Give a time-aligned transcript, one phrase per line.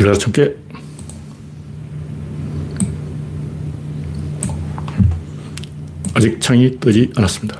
[0.00, 0.54] 일어나 참깨.
[6.14, 7.56] 아직 창이 뜨지 않았습니다.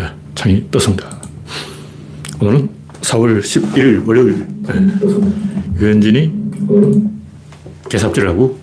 [0.00, 1.20] 예, 창이 떴습니다.
[2.40, 2.68] 오늘은
[3.02, 4.46] 4월 11일 월요일.
[4.68, 6.32] 예, 유현진이
[7.88, 8.58] 개삽질을 하고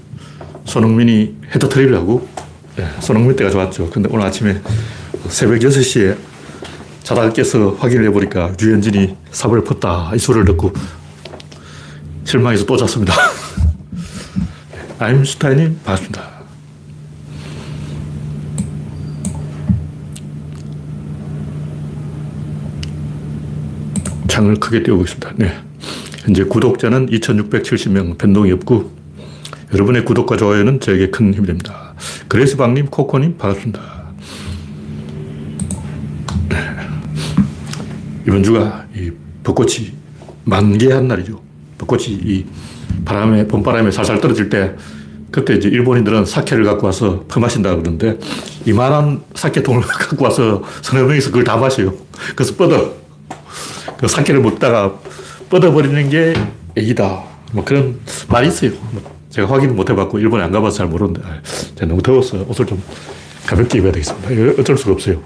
[0.66, 2.28] 손흥민이 헤드트릭을 하고
[2.78, 3.90] 예, 손흥민 때가 좋았죠.
[3.90, 4.62] 근데 오늘 아침에
[5.30, 6.18] 새벽 6시에
[7.04, 10.74] 자다가 깨서 확인을 해보니까 유현진이 삽을 폈다 이 소리를 듣고
[12.28, 13.14] 실망해서 또 잤습니다.
[15.00, 16.38] 아임슈타인님 반갑습니다.
[24.28, 25.34] 창을 크게 띄우고 있습니다.
[25.38, 25.58] 네.
[26.20, 28.92] 현재 구독자는 2670명 변동이 없고
[29.74, 31.94] 여러분의 구독과 좋아요는 저에게 큰 힘이 됩니다.
[32.28, 33.82] 그레스방님, 코코님 반갑습니다.
[36.50, 36.58] 네.
[38.28, 39.12] 이번 주가 이
[39.46, 39.94] 벚꽃이
[40.44, 41.47] 만개한 날이죠.
[41.78, 42.46] 벚꽃이 이
[43.06, 44.74] 바람에, 봄바람에 살살 떨어질 때
[45.32, 48.18] 그때 이제 일본인들은 사케를 갖고 와서 퍼마신다 그러는데
[48.66, 51.94] 이만한 사케통을 갖고 와서 서너 명이서 그걸 다 마셔요.
[52.36, 52.94] 그래서 뻗어.
[53.98, 54.94] 그 사케를 먹다가
[55.50, 56.34] 뻗어버리는 게
[56.76, 57.24] 애기다.
[57.54, 58.72] 뭐 그런 말이 있어요.
[58.92, 61.22] 뭐 제가 확인 못 해봤고 일본에 안 가봐서 잘 모르는데
[61.76, 62.82] 제가 너무 더워서 옷을 좀
[63.46, 64.62] 가볍게 입어야 되겠습니다.
[64.62, 65.22] 어쩔 수가 없어요.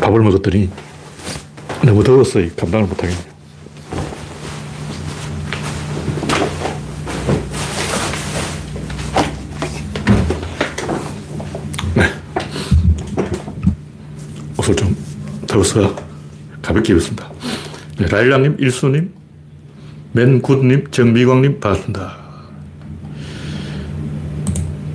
[0.00, 0.70] 밥을 먹었더니
[1.84, 3.30] 너무 더워서 감당을 못하겠네요.
[11.94, 12.04] 네.
[14.58, 14.96] 옷을 좀
[15.70, 15.94] 더워서
[16.60, 17.30] 가볍게 입었습니다.
[17.98, 19.12] 네, 라일락님, 일수님,
[20.12, 22.16] 맨굿님, 정미광님, 반갑습니다.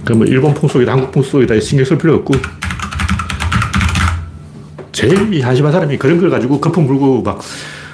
[0.04, 2.34] 그뭐 일본 풍속이다, 한국 풍속이다 신경 쓸 필요 없고,
[4.92, 7.40] 제일 한심한 사람이 그런 걸 가지고 거품 물고 막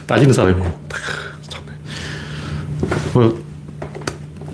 [0.07, 0.79] 따지는 사람이에요.
[3.13, 3.43] 뭐,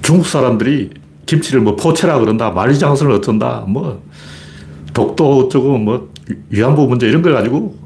[0.02, 0.92] 중국 사람들이
[1.26, 4.04] 김치를 뭐 포체라 그런다, 만리장성을 어쩐다, 뭐,
[4.94, 6.12] 독도 어쩌고, 뭐,
[6.50, 7.77] 위안부 문제 이런 걸 가지고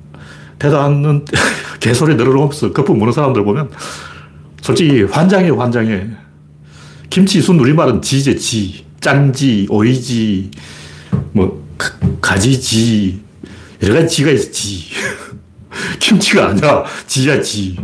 [0.61, 1.25] 대단한
[1.81, 3.71] 개소리 늘어놓으면서 거품 무는 사람들 보면
[4.61, 6.07] 솔직히 환장해, 환장해.
[7.09, 8.85] 김치 순 우리말은 지제, 지.
[9.01, 10.51] 짠지, 오이지,
[11.31, 11.67] 뭐,
[12.21, 13.19] 가지지.
[13.81, 14.83] 여러 가지 지가 있어, 지.
[15.97, 17.79] 김치가 아니라 지야, 지.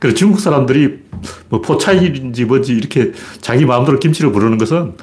[0.00, 0.98] 그래 중국 사람들이
[1.48, 4.94] 뭐 포차인지 뭐지 이렇게 자기 마음대로 김치를 부르는 것은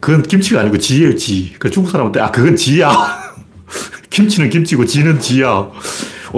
[0.00, 1.54] 그건 김치가 아니고 지예요, 지.
[1.60, 2.90] 그 중국 사람한테 아, 그건 지야.
[4.10, 5.70] 김치는 김치고 지는 지야.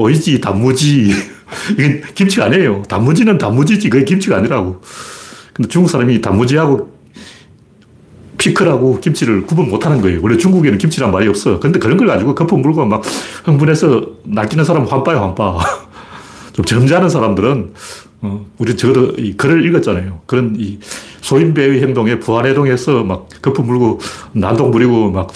[0.00, 1.12] 오이지, 단무지.
[1.78, 2.82] 이건 김치가 아니에요.
[2.88, 3.88] 단무지는 단무지지.
[3.90, 4.80] 그게 김치가 아니라고.
[5.52, 6.98] 근데 중국 사람이 단무지하고
[8.38, 10.20] 피클하고 김치를 구분 못 하는 거예요.
[10.22, 11.58] 원래 중국에는 김치란 말이 없어.
[11.58, 13.02] 근데 그런 걸 가지고 거품 물고 막
[13.44, 15.58] 흥분해서 날뛰는 사람 환빠요, 환빠.
[16.58, 17.72] 좀 점잖은 사람들은,
[18.22, 20.22] 어, 우리 적어도 이 글을 읽었잖아요.
[20.26, 20.80] 그런 이
[21.20, 24.00] 소인배의 행동에 부안해동해서 막 거품 물고
[24.32, 25.32] 난동 부리고 막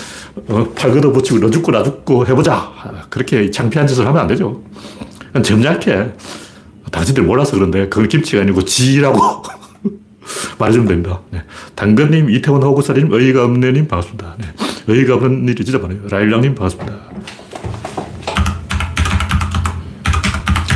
[0.48, 2.72] 어, 팔 걷어 붙이고 너 죽고 나 죽고 해보자.
[3.08, 4.64] 그렇게 창피한 짓을 하면 안 되죠.
[5.32, 6.12] 점잖게.
[6.90, 9.44] 당신들 몰라서 그런데 그건 김치가 아니고 지라고
[10.58, 11.20] 말해주면 됩니다.
[11.30, 11.44] 네.
[11.76, 14.34] 당근님, 이태원 호구사님, 의의가 없네님 반갑습니다.
[14.40, 14.46] 네.
[14.88, 16.00] 의의가 없는 일이 진짜 많아요.
[16.10, 17.11] 라일랑님 반갑습니다.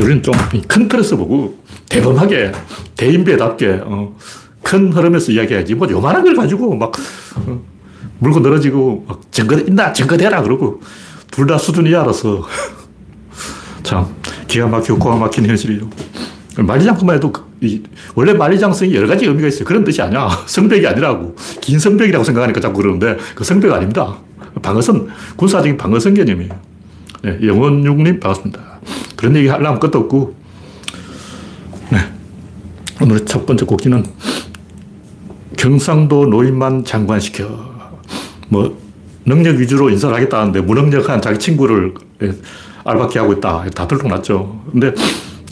[0.00, 0.34] 우리는 좀
[0.68, 1.58] 큰 틀에서 보고
[1.88, 2.52] 대범하게,
[2.96, 4.16] 대인배답게, 어,
[4.62, 5.74] 큰 흐름에서 이야기해야지.
[5.74, 6.92] 뭐 요만한 걸 가지고 막,
[7.36, 7.62] 어,
[8.18, 9.92] 물고 늘어지고, 막 증거 있나?
[9.92, 10.42] 증거 대라.
[10.42, 10.80] 그러고,
[11.30, 12.42] 둘 다 수준이 알아서.
[13.82, 14.06] 참,
[14.48, 15.88] 기가 막히고 고가 막힌 현실이죠.
[16.58, 17.82] 만리장성만 해도 그, 이,
[18.14, 19.64] 원래 만리장성이 여러 가지 의미가 있어요.
[19.64, 20.28] 그런 뜻이 아니야.
[20.46, 21.36] 성벽이 아니라고.
[21.60, 24.16] 긴 성벽이라고 생각하니까 자꾸 그러는데 그 성벽 아닙니다.
[24.62, 26.50] 방어선, 군사적인 방어선 개념이에요.
[27.22, 28.75] 네, 영원육님 반갑습니다.
[29.16, 30.34] 그런 얘기 하려면 끝도 없고.
[31.90, 31.98] 네.
[33.00, 34.04] 오늘 첫 번째 곡기는
[35.56, 37.48] 경상도 노인만 장관시켜.
[38.48, 38.78] 뭐,
[39.24, 41.94] 능력 위주로 인사를 하겠다는데 무능력한 자기 친구를
[42.84, 43.64] 알바키 하고 있다.
[43.74, 44.62] 다 들통났죠.
[44.70, 44.94] 근데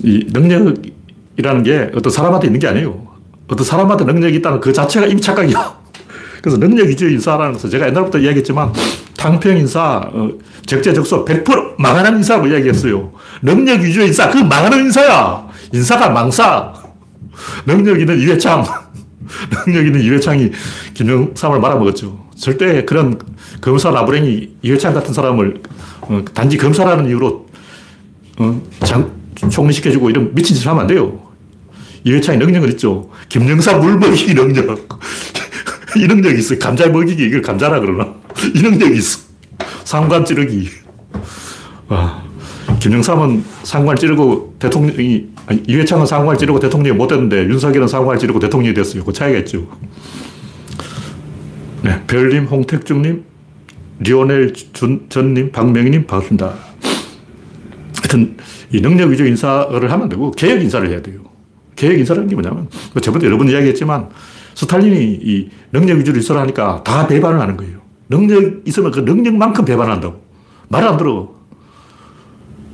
[0.05, 3.15] 이 능력이라는 게 어떤 사람한테 있는 게 아니에요.
[3.49, 5.77] 어떤 사람한테 능력이 있다는 그 자체가 이미 착각이야.
[6.41, 8.73] 그래서 능력 위주의 인사라는 것은 제가 옛날부터 이야기했지만
[9.25, 10.31] 탕평 인사, 어,
[10.67, 13.11] 적재적소 100% 망하는 인사라고 이야기했어요.
[13.41, 15.49] 능력 위주의 인사, 그 망하는 인사야.
[15.73, 16.75] 인사가 망사.
[17.65, 18.67] 능력 있는 이회창.
[19.65, 20.51] 능력 있는 이회창이
[20.93, 22.23] 김영삼을 말아먹었죠.
[22.37, 23.19] 절대 그런
[23.63, 25.63] 검사 나부랭이 이회창 같은 사람을
[26.03, 27.47] 어, 단지 검사라는 이유로
[28.41, 29.11] 어, 장,
[29.51, 31.19] 총리시켜주고 이런 미친 짓을 하면 안 돼요.
[32.05, 33.11] 이회창이 능력은 있죠.
[33.31, 35.01] 김영삼 물먹이기 능력.
[35.97, 36.59] 이 능력이 있어.
[36.59, 38.24] 감자 먹이기, 이걸 감자라 그러나.
[38.55, 39.21] 이 능력이 있어.
[39.85, 40.69] 상관 찌르기.
[41.89, 42.23] 와.
[42.81, 48.75] 김영삼은 상관을 찌르고 대통령이, 아니, 이회창은 상관을 찌르고 대통령이 못 됐는데 윤석열은 상관을 찌르고 대통령이
[48.75, 49.05] 됐어요.
[49.05, 49.67] 그 차이가 있죠.
[51.83, 53.25] 네, 별님, 홍택중님,
[54.01, 56.55] 리오넬 준, 전님, 박명희님, 반갑습니다.
[58.03, 58.37] 하여튼,
[58.73, 61.21] 이 능력 위주 인사를 하면 되고, 개혁 인사를 해야 돼요.
[61.77, 64.09] 개혁 인사라는 게 뭐냐면, 뭐 저번에 여러 번 이야기했지만,
[64.55, 67.84] 스탈린이 이 능력 위주로 인사를 하니까 다 배반을 하는 거예요.
[68.19, 70.23] 능력 있으면 그 능력만큼 배반한다고.
[70.69, 71.35] 말 안 들어.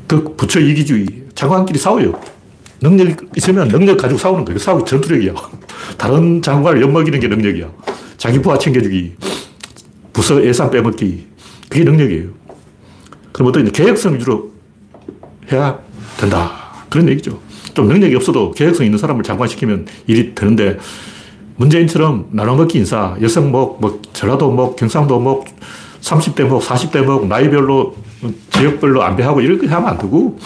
[0.06, 1.06] 그 부처 이기주의.
[1.34, 2.12] 장관끼리 싸워요.
[2.80, 4.58] 능력 있으면 능력 가지고 싸우는 거예요.
[4.58, 5.34] 싸우기 전투력이야.
[5.96, 7.70] 다른 장관을 엿먹이는 게 능력이야.
[8.16, 9.14] 자기 부하 챙겨주기.
[10.12, 11.26] 부서 예산 빼먹기.
[11.68, 12.28] 그게 능력이에요.
[13.32, 14.50] 그럼 어떤 계획성 위주로
[15.52, 15.78] 해야
[16.18, 16.84] 된다.
[16.90, 17.40] 그런 얘기죠.
[17.74, 20.78] 좀 능력이 없어도 계획성 있는 사람을 장관시키면 일이 되는데
[21.60, 25.44] 문재인처럼 나눠먹기 인사, 여성목, 뭐, 전라도목, 경상도목,
[26.00, 27.96] 30대 목, 40대 목, 나이별로,
[28.50, 30.38] 지역별로 안배하고 이렇게 하면 안 되고,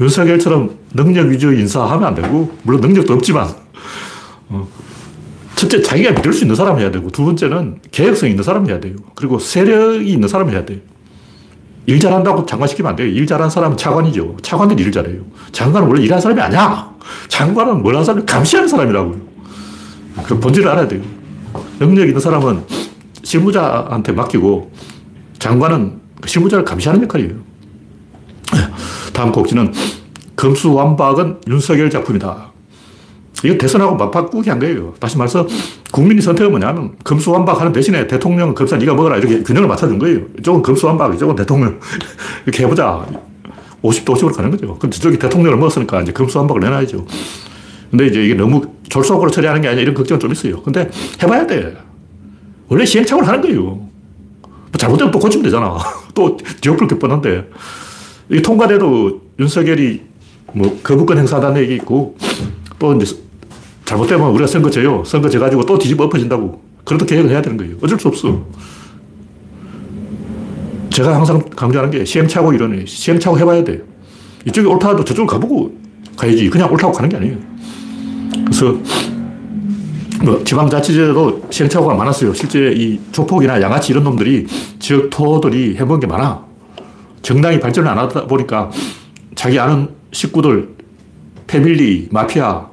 [0.00, 3.48] 윤석열처럼 능력 위주 인사 하면 안 되고, 물론 능력도 없지만,
[4.50, 4.68] 어,
[5.56, 8.94] 첫째, 자기가 믿을 수 있는 사람 해야 되고, 두 번째는 계획성 있는 사람 해야 돼요.
[9.16, 10.78] 그리고 세력이 있는 사람 해야 돼요.
[11.86, 13.08] 일 잘한다고 장관시키면 안 돼요.
[13.08, 14.36] 일 잘하는 사람은 차관이죠.
[14.42, 15.22] 차관들이 일 잘해요.
[15.50, 16.94] 장관은 원래 일하는 사람이 아니야.
[17.26, 19.27] 장관은 뭘 하는 사람이 감시하는 사람이라고요.
[20.26, 21.02] 그 본질을 알아야 돼요.
[21.78, 22.64] 능력 있는 사람은
[23.22, 24.70] 실무자한테 맡기고
[25.38, 27.34] 장관은 실무자를 감시하는 역할이에요.
[29.12, 29.72] 다음 곡지는
[30.34, 32.52] 금수완박은 윤석열 작품이다.
[33.44, 34.94] 이거 대선하고 맞바꾸기 한 거예요.
[34.98, 35.46] 다시 말해서
[35.92, 40.20] 국민이 선택은 뭐냐면 금수완박하는 대신에 대통령 검사 네가 먹어라 이렇게 균형을 맞춰준 거예요.
[40.40, 41.78] 이쪽은 금수완박, 이쪽은 대통령
[42.46, 43.06] 이렇게 해보자.
[43.82, 44.76] 50대 50으로 가는 거죠.
[44.78, 47.06] 근데 저쪽이 대통령을 먹었으니까 이제 금수완박을 내놔야죠.
[47.90, 50.62] 근데 이제 이게 너무 졸속으로 처리하는 게 아니라 이런 걱정은 좀 있어요.
[50.62, 50.90] 근데
[51.22, 51.76] 해봐야 돼.
[52.68, 53.62] 원래 시행착오를 하는 거예요.
[53.62, 55.78] 뭐 잘못되면 또 고치면 되잖아.
[56.14, 57.48] 또 지옥불 뻔한데.
[58.30, 60.02] 이게 통과돼도 윤석열이
[60.52, 62.16] 뭐 거부권 행사하다는 얘기 있고
[62.78, 63.16] 또 이제
[63.84, 65.02] 잘못되면 우리가 선거 져요.
[65.04, 66.62] 선거 져가지고 또 뒤집어 엎어진다고.
[66.84, 67.76] 그래도 계획을 해야 되는 거예요.
[67.82, 68.46] 어쩔 수 없어.
[70.90, 72.86] 제가 항상 강조하는 게 시행착오 이론이에요.
[72.86, 73.82] 시행착오 해봐야 돼.
[74.46, 75.72] 이쪽이 옳다 도 저쪽을 가보고
[76.16, 76.48] 가야지.
[76.50, 77.36] 그냥 옳다고 가는 게 아니에요.
[78.44, 78.76] 그래서
[80.22, 82.34] 뭐 지방자치제도 시행착오가 많았어요.
[82.34, 84.46] 실제 이 조폭이나 양아치 이런 놈들이
[84.78, 86.44] 지역 토들이 해본 게 많아.
[87.22, 88.70] 정당이 발전을 안 하다 보니까
[89.34, 90.70] 자기 아는 식구들,
[91.46, 92.66] 패밀리, 마피아,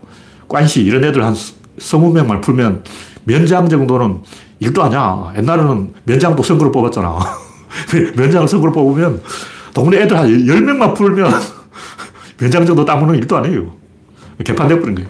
[0.48, 1.36] 관시 이런 애들 한
[1.78, 2.84] 서무 명만 풀면
[3.25, 4.22] 면장 정도는
[4.60, 5.34] 일도 아니야.
[5.38, 7.19] 옛날에는 면장도 선거를 뽑았잖아.
[8.16, 9.22] 면장을 선거를 뽑으면
[9.74, 11.31] 동네 애들 한 10명만 풀면
[12.40, 13.74] 면장 정도 따무는 일도 아니에요.
[14.44, 15.10] 개판돼버린 거예요.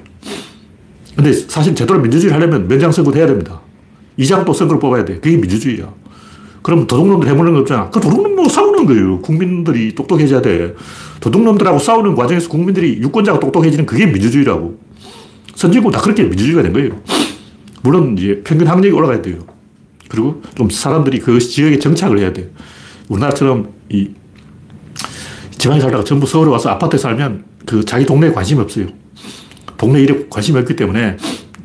[1.16, 3.62] 근데 사실 제대로 민주주의를 하려면 면장 선거도 해야 됩니다.
[4.18, 5.16] 이장도 선거를 뽑아야 돼.
[5.16, 5.94] 그게 민주주의야.
[6.62, 7.90] 그럼 도둑놈들 해보는 거 없잖아.
[7.90, 9.22] 그 도둑놈하고 싸우는 거예요.
[9.22, 10.74] 국민들이 똑똑해져야 돼.
[11.20, 14.80] 도둑놈들하고 싸우는 과정에서 국민들이 유권자가 똑똑해지는 그게 민주주의라고.
[15.54, 17.00] 선진국 다 그렇게 민주주의가 된 거예요.
[17.82, 19.38] 물론 이제 평균 학력이 올라가야 돼요.
[20.10, 22.48] 그리고 좀 사람들이 그 지역에 정착을 해야 돼요.
[23.10, 24.10] 우리나라처럼 이
[25.52, 28.88] 지방에 살다가 전부 서울에 와서 아파트에 살면 그 자기 동네에 관심이 없어요.
[29.78, 31.18] 동네 일에 관심이 없기 때문에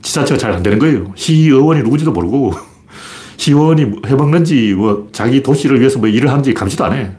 [0.02, 1.12] 지자체가 잘 안 되는 거예요.
[1.14, 2.52] 시의원이 누구지도 모르고
[3.36, 7.10] 시의원이 뭐 해먹는지 뭐 자기 도시를 위해서 뭐 일을 하는지 감시도 안 해.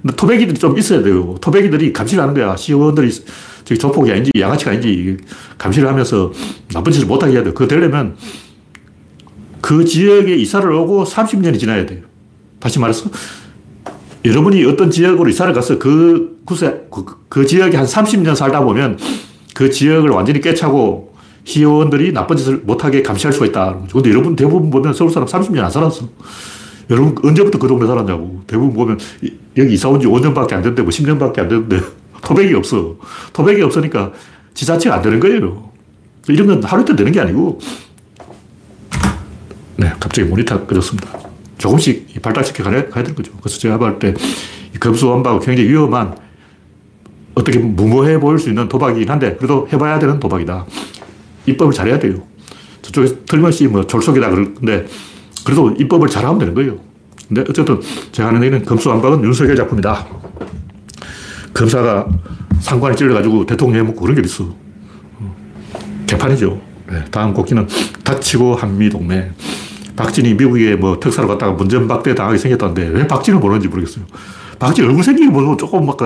[0.00, 1.36] 근데 토백이들이 좀 있어야 돼요.
[1.40, 2.56] 토백이들이 감시를 하는 거야.
[2.56, 3.10] 시의원들이
[3.64, 5.16] 저기 조폭이 아닌지 양아치가 아닌지
[5.58, 6.32] 감시를 하면서
[6.72, 7.54] 나쁜 짓을 못하게 해야 돼요.
[7.54, 8.16] 그거 되려면
[9.60, 12.00] 그 지역에 이사를 오고 30년이 지나야 돼요.
[12.58, 13.08] 다시 말해서
[14.24, 18.98] 여러분이 어떤 지역으로 이사를 가서 그 구세, 그, 그 지역에 한 30년 살다 보면
[19.54, 21.12] 그 지역을 완전히 꿰차고
[21.44, 23.78] 시의원들이 나쁜 짓을 못하게 감시할 수가 있다.
[23.92, 26.08] 근데 여러분 대부분 보면 서울 사람 30년 안 살았어.
[26.90, 28.42] 여러분 언제부터 그 동네 살았냐고.
[28.46, 28.98] 대부분 보면
[29.56, 31.80] 여기 이사 온 지 5년밖에 안 됐는데 뭐 10년밖에 안 됐는데
[32.22, 32.96] 토백이 없어.
[33.32, 34.12] 토백이 없으니까
[34.54, 35.70] 지자체가 안 되는 거예요.
[36.28, 37.58] 이런 건 하루 이틀 되는 게 아니고
[39.76, 41.08] 네, 갑자기 모니터 꺼졌습니다.
[41.58, 43.32] 조금씩 발달시켜 가야, 가야 되는 거죠.
[43.40, 44.14] 그래서 제가 볼때
[44.78, 46.14] 검수완박 굉장히 위험한
[47.34, 50.66] 어떻게 무모해 보일 수 있는 도박이긴 한데 그래도 해봐야 되는 도박이다.
[51.46, 52.22] 입법을 잘해야 돼요.
[52.82, 54.86] 저쪽에 틀림없이 뭐 졸속이다 그러는데
[55.44, 56.78] 그래도 입법을 잘하면 되는 거예요.
[57.28, 57.80] 근데 어쨌든
[58.12, 60.06] 제가 하는 얘기는 검수완박은 윤석열 작품이다.
[61.54, 62.08] 검사가
[62.60, 64.54] 상관을 찔러가지고 대통령에 묻고 그런 게 있어.
[66.06, 66.60] 개판이죠.
[66.90, 67.66] 네, 다음 곡기는
[68.04, 69.32] 닥치고 한미동맹.
[69.96, 74.04] 박진이 미국에 뭐 특사로 갔다가 문전박대 당하게 생겼다는데 왜 박진을 모르는지 모르겠어요.
[74.58, 75.96] 박진 얼굴 생기기 보면 조금 막,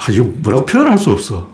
[0.00, 1.46] 아, 이거 뭐라고 표현할 수 없어.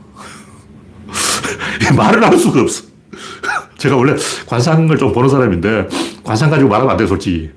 [1.96, 2.84] 말을 할 수가 없어.
[3.76, 4.14] 제가 원래
[4.46, 5.88] 관상을 좀 보는 사람인데
[6.22, 7.50] 관상 가지고 말하면 안 돼, 솔직히.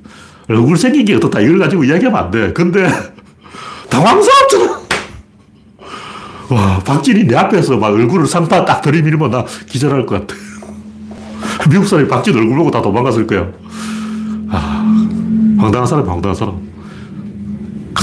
[0.48, 1.40] 얼굴 생긴 게 어떻다.
[1.42, 2.52] 이걸 가지고 이야기하면 안 돼.
[2.54, 2.90] 근데
[3.90, 4.80] 당황스럽잖아.
[6.50, 10.36] 와, 박진이 내 앞에서 막 얼굴을 상파 딱 들이밀면 나 기절할 것 같아.
[11.70, 13.48] 미국 사람이 박진 얼굴 보고 다 도망갔을 거야.
[14.50, 14.84] 아,
[15.60, 16.79] 황당한 사람, 황당한 사람.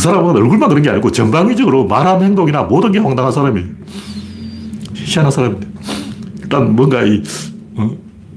[0.07, 3.67] 그 사람은 얼굴만 그런 게 아니고 전방위적으로 말하는 행동이나 모든 게 황당한 사람이에요.
[4.95, 5.67] 희한한 사람인데.
[6.43, 7.25] 일단 뭔가 이,
[7.75, 7.91] 어?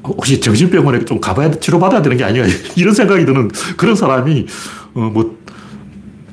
[0.04, 2.46] 혹시 정신병원에 좀 가봐야, 치료받아야 되는 게 아니야.
[2.76, 4.48] 이런 생각이 드는 그런 사람이,
[4.96, 5.38] 어, 뭐,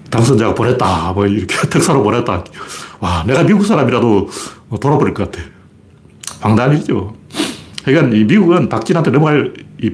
[0.08, 1.12] 당선자가 보냈다.
[1.12, 2.42] 뭐, 이렇게 특사로 보냈다.
[3.00, 4.30] 와, 내가 미국 사람이라도
[4.80, 5.44] 돌아버릴 것 같아.
[6.40, 7.14] 황당이죠.
[7.84, 9.52] 그러니까 이 미국은 박진한테 넘어갈,
[9.82, 9.90] 이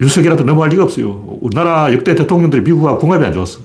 [0.00, 1.38] 윤석열한테 넘어갈 리가 없어요.
[1.40, 3.58] 우리나라 역대 대통령들이 미국하고 궁합이 안 좋았어.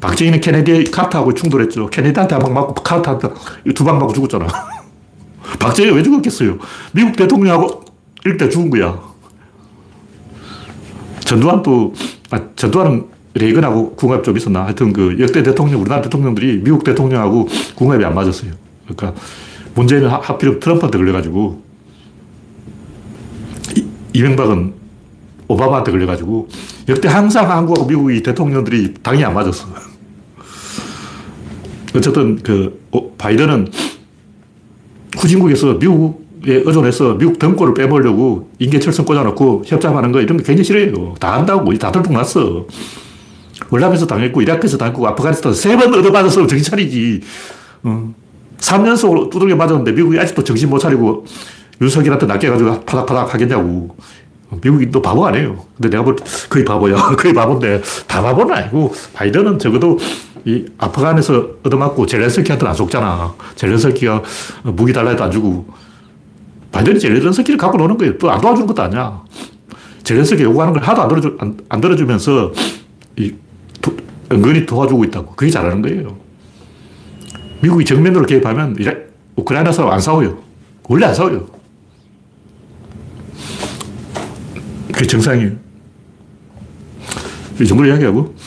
[0.00, 1.88] 박정희는 케네디 카트하고 충돌했죠.
[1.90, 3.28] 케네디한테 한 방 맞고 카트한테
[3.74, 4.46] 두 방 맞고 죽었잖아.
[5.60, 6.58] 박정희가 왜 죽었겠어요?
[6.92, 7.84] 미국 대통령하고
[8.24, 8.98] 일대 죽은 거야.
[11.20, 11.94] 전두환도,
[12.30, 14.64] 아, 전두환은 레이건하고 궁합 좀 있었나?
[14.64, 18.50] 하여튼 그 역대 대통령, 우리나라 대통령들이 미국 대통령하고 궁합이 안 맞았어요.
[18.88, 19.20] 그러니까
[19.74, 21.62] 문재인은 하필 트럼프한테 걸려가지고
[24.12, 24.74] 이명박은
[25.46, 26.48] 오바마한테 걸려가지고
[26.88, 29.68] 역대 항상 한국하고 미국이 대통령들이 당이 안 맞았어.
[31.94, 32.80] 어쨌든 그
[33.18, 33.68] 바이든은
[35.16, 41.14] 후진국에서 미국에 의존해서 미국 등골을 빼보려고 인계철선 꽂아놓고 협잡하는 거 이런 거 굉장히 싫어요.
[41.18, 42.66] 다 한다고 다 들통났어.
[43.70, 47.20] 월남에서 당했고 이라크에서 당했고 아프가니스탄 세번 얻어맞았으면 정신 차리지.
[47.82, 48.14] 어.
[48.58, 51.24] 3연속으로 두들겨 맞았는데 미국이 아직도 정신 못 차리고
[51.80, 53.96] 윤석열한테 낚여가지고 파닥파닥 하겠냐고.
[54.62, 55.64] 미국이 또 바보 아니에요.
[55.76, 56.16] 근데 내가 볼
[56.48, 56.96] 거의 바보야.
[57.16, 59.98] 거의 바보인데 다 바보는 아니고 바이든은 적어도
[60.44, 63.34] 이 아프간에서 얻어맞고 젤렌스키한테는 안 속잖아.
[63.56, 64.22] 젤렌스키가
[64.64, 65.66] 무기 달라 해도 안 주고.
[66.72, 68.16] 바이든이 젤렌스키를 갖고 노는 거예요.
[68.18, 69.22] 또 안 도와주는 것도 아니야.
[70.04, 72.52] 젤렌스키 요구하는 걸 하도 안, 들어주, 안, 안 들어주면서
[73.16, 73.34] 이
[73.82, 73.96] 도,
[74.32, 75.34] 은근히 도와주고 있다고.
[75.34, 76.16] 그게 잘하는 거예요.
[77.62, 80.38] 미국이 정면으로 개입하면 이제 우크라이나 사람 안 싸워요.
[80.88, 81.46] 원래 안 싸워요.
[84.92, 85.52] 그게 정상이에요.
[87.60, 88.39] 이 정도로 이야기하고, 예,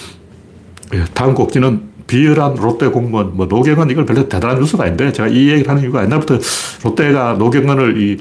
[1.14, 5.70] 다음 곡지는 비열한 롯데 공무원, 뭐 노경은 이걸 별로 대단한 뉴스가 아닌데, 제가 이 얘기를
[5.70, 6.38] 하는 이유가 옛날부터
[6.84, 8.18] 롯데가 노경은을 이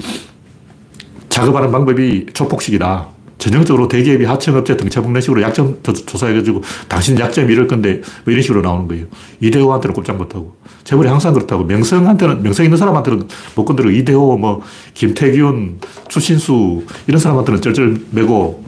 [1.29, 3.09] 작업하는 방법이 초폭식이다.
[3.38, 8.87] 전형적으로 대기업이 하청업체 등쳐먹는 식으로 약점 조사해가지고 당신 약점이 이럴 건데 뭐 이런 식으로 나오는
[8.87, 9.07] 거예요.
[9.41, 10.55] 이대호한테는 꼼짝 못하고.
[10.85, 11.64] 재벌이 항상 그렇다고.
[11.64, 13.26] 명성한테는, 명성 있는 사람한테는
[13.57, 14.62] 못 건드리고 이대호, 뭐,
[14.95, 18.64] 김태균, 추신수 이런 사람한테는 쩔쩔 매고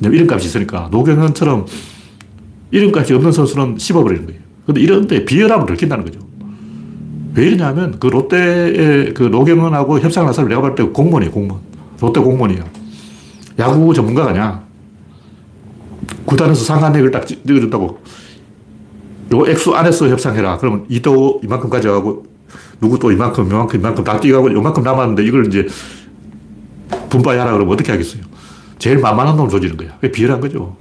[0.00, 1.66] 이름값이 있으니까 노경은처럼
[2.72, 4.40] 이름값이 없는 선수는 씹어버리는 거예요.
[4.66, 6.20] 근데 이런데 비열함을 느낀다는 거죠.
[7.34, 11.62] 왜 이러냐면 그 롯데의 그 노경은하고 협상을 한 사람이 내가 볼때 공무원이에요, 공무원.
[12.00, 12.64] 롯데 공무원이에요.
[13.58, 14.62] 야구 전문가가 아니야.
[16.24, 18.00] 구단에서 상한액을 딱 찍어준다고.
[19.34, 20.58] 요 액수 안에서 협상해라.
[20.58, 22.26] 그러면 이도 이만큼 가져가고,
[22.80, 25.66] 누구 또 이만큼, 이만큼, 이만큼 다 뛰어가고, 요만큼 남았는데 이걸 이제
[27.08, 28.22] 분파하라 그러면 어떻게 하겠어요?
[28.78, 29.96] 제일 만만한 놈을 조지는 거야.
[30.12, 30.76] 비열한 거죠.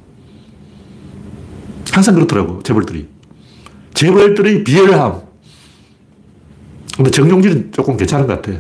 [1.92, 3.08] 항상 그렇더라고, 재벌들이.
[3.94, 5.22] 재벌들이 비열함.
[6.96, 8.58] 근데 정용진은 조금 괜찮은 것 같아.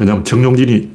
[0.00, 0.90] 왜냐면 정용진이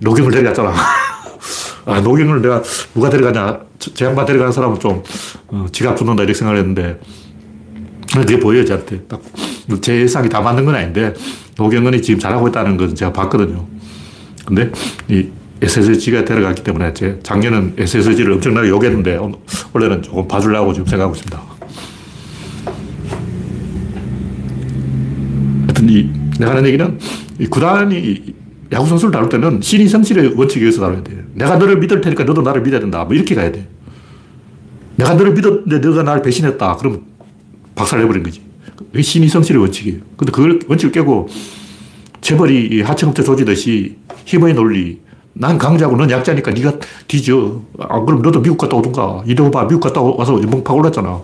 [0.00, 0.72] 녹용을 데려갔잖아.
[1.86, 2.62] 아, 노경을 내가
[2.94, 3.60] 누가 데려가냐.
[3.78, 5.02] 제 양반 데려가는 사람은 좀,
[5.48, 7.00] 어, 지갑 붙는다 이렇게 생각을 했는데,
[8.12, 9.02] 그게 보여요, 저한테.
[9.02, 9.20] 딱,
[9.80, 11.14] 제 예상이 다 맞는 건 아닌데,
[11.56, 13.66] 노경은이 지금 잘하고 있다는 건 제가 봤거든요.
[14.44, 14.70] 근데,
[15.08, 15.28] 이
[15.60, 19.18] SSG가 데려갔기 때문에, 제 작년은 SSG를 엄청나게 욕했는데,
[19.72, 21.42] 원래는 조금 봐주려고 지금 생각하고 있습니다.
[25.62, 26.98] 하여튼, 이, 내가 하는 얘기는,
[27.40, 28.34] 이 구단이
[28.70, 31.24] 야구선수를 다룰 때는 신의 성실의 원칙에 의해서 다뤄야 돼.
[31.34, 33.04] 내가 너를 믿을 테니까 너도 나를 믿어야 된다.
[33.04, 33.66] 뭐 이렇게 가야 돼.
[34.96, 36.76] 내가 너를 믿었는데 너가 나를 배신했다.
[36.76, 37.06] 그럼
[37.74, 38.42] 박살 내버린 거지.
[38.76, 40.00] 그게 신의 성실의 원칙이에요.
[40.16, 41.28] 근데 그걸 원칙을 깨고
[42.20, 45.00] 재벌이 하청업체 조지듯이 힘의 논리.
[45.40, 46.72] 난 강자고 넌 약자니까 네가
[47.06, 47.62] 뒤져.
[47.78, 49.22] 아, 그럼 너도 미국 갔다 오든가.
[49.24, 49.66] 이대호 봐.
[49.66, 51.20] 미국 갔다 와서 연봉 팍 올랐잖아.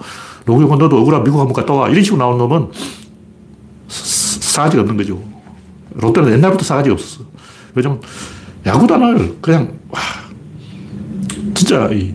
[0.47, 1.89] 노경은 너도 억울한 미국 한번 갔다 와.
[1.89, 2.69] 이런 식으로 나오는 놈은
[3.89, 5.21] 싸가지가 없는 거죠.
[5.95, 7.25] 롯데는 옛날부터 싸가지가 없었어.
[7.75, 8.01] 왜냐면
[8.65, 10.01] 야구단을 그냥 와,
[11.55, 12.15] 진짜 이,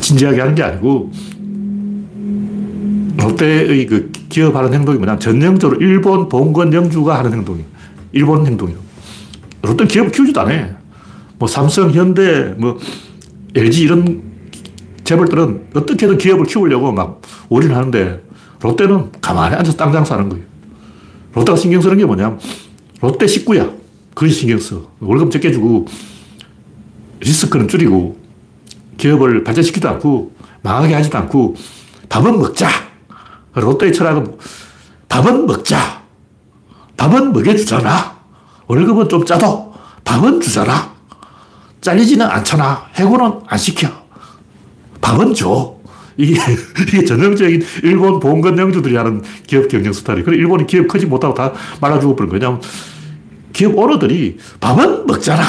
[0.00, 1.12] 진지하게 하는 게 아니고
[3.16, 7.66] 롯데의 그 기업하는 행동이 뭐냐 전형적으로 일본 봉건 영주가 하는 행동이에요.
[8.12, 8.83] 일본 행동이요.
[9.64, 10.76] 롯데 기업 키우지도 않아.
[11.38, 12.78] 뭐 삼성, 현대, 뭐
[13.54, 14.22] LG 이런
[15.04, 18.22] 재벌들은 어떻게든 기업을 키우려고 막 올인하는데
[18.60, 20.44] 롯데는 가만히 앉아서 땅 장사하는 거예요.
[21.34, 22.38] 롯데가 신경 쓰는 게 뭐냐
[23.00, 23.70] 롯데 식구야.
[24.14, 24.88] 그걸 신경 써.
[25.00, 25.86] 월급 적게 주고
[27.20, 28.16] 리스크는 줄이고
[28.96, 31.56] 기업을 발전시키지도 않고 망하게 하지도 않고
[32.08, 32.68] 밥은 먹자.
[33.54, 34.38] 롯데의 철학은
[35.08, 36.02] 밥은 먹자.
[36.96, 38.13] 밥은 먹여주잖아.
[38.66, 39.72] 월급은 좀 짜도
[40.04, 40.92] 밥은 주잖아.
[41.80, 42.86] 잘리지는 않잖아.
[42.94, 43.88] 해고는 안 시켜.
[45.00, 45.74] 밥은 줘.
[46.16, 46.40] 이게,
[46.86, 50.22] 이게 전형적인 일본 봉건 영주들이 하는 기업 경영 스타일이.
[50.22, 52.58] 그래, 일본이 기업 크지 못하고 다 말아주고 버린 거냐.
[53.52, 55.42] 기업 오너들이 밥은 먹잖아.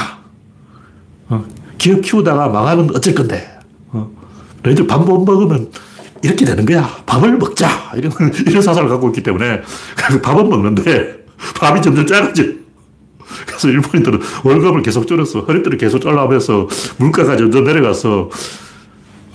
[1.30, 1.46] 어,
[1.78, 3.48] 기업 키우다가 망하면 어쩔 건데.
[3.90, 4.10] 어,
[4.64, 5.72] 너희들 밥 못 먹으면
[6.24, 6.90] 이렇게 되는 거야.
[7.06, 7.94] 밥을 먹자.
[7.96, 8.12] 이런,
[8.48, 9.62] 이런 사상을 갖고 있기 때문에
[10.24, 11.26] 밥은 먹는데
[11.60, 12.44] 밥이 점점 작아져.
[13.46, 15.42] 그래서 일본인들은 월급을 계속 줄였어.
[15.42, 18.30] 허리띠를 계속 잘라면서 물가가 점점 내려가서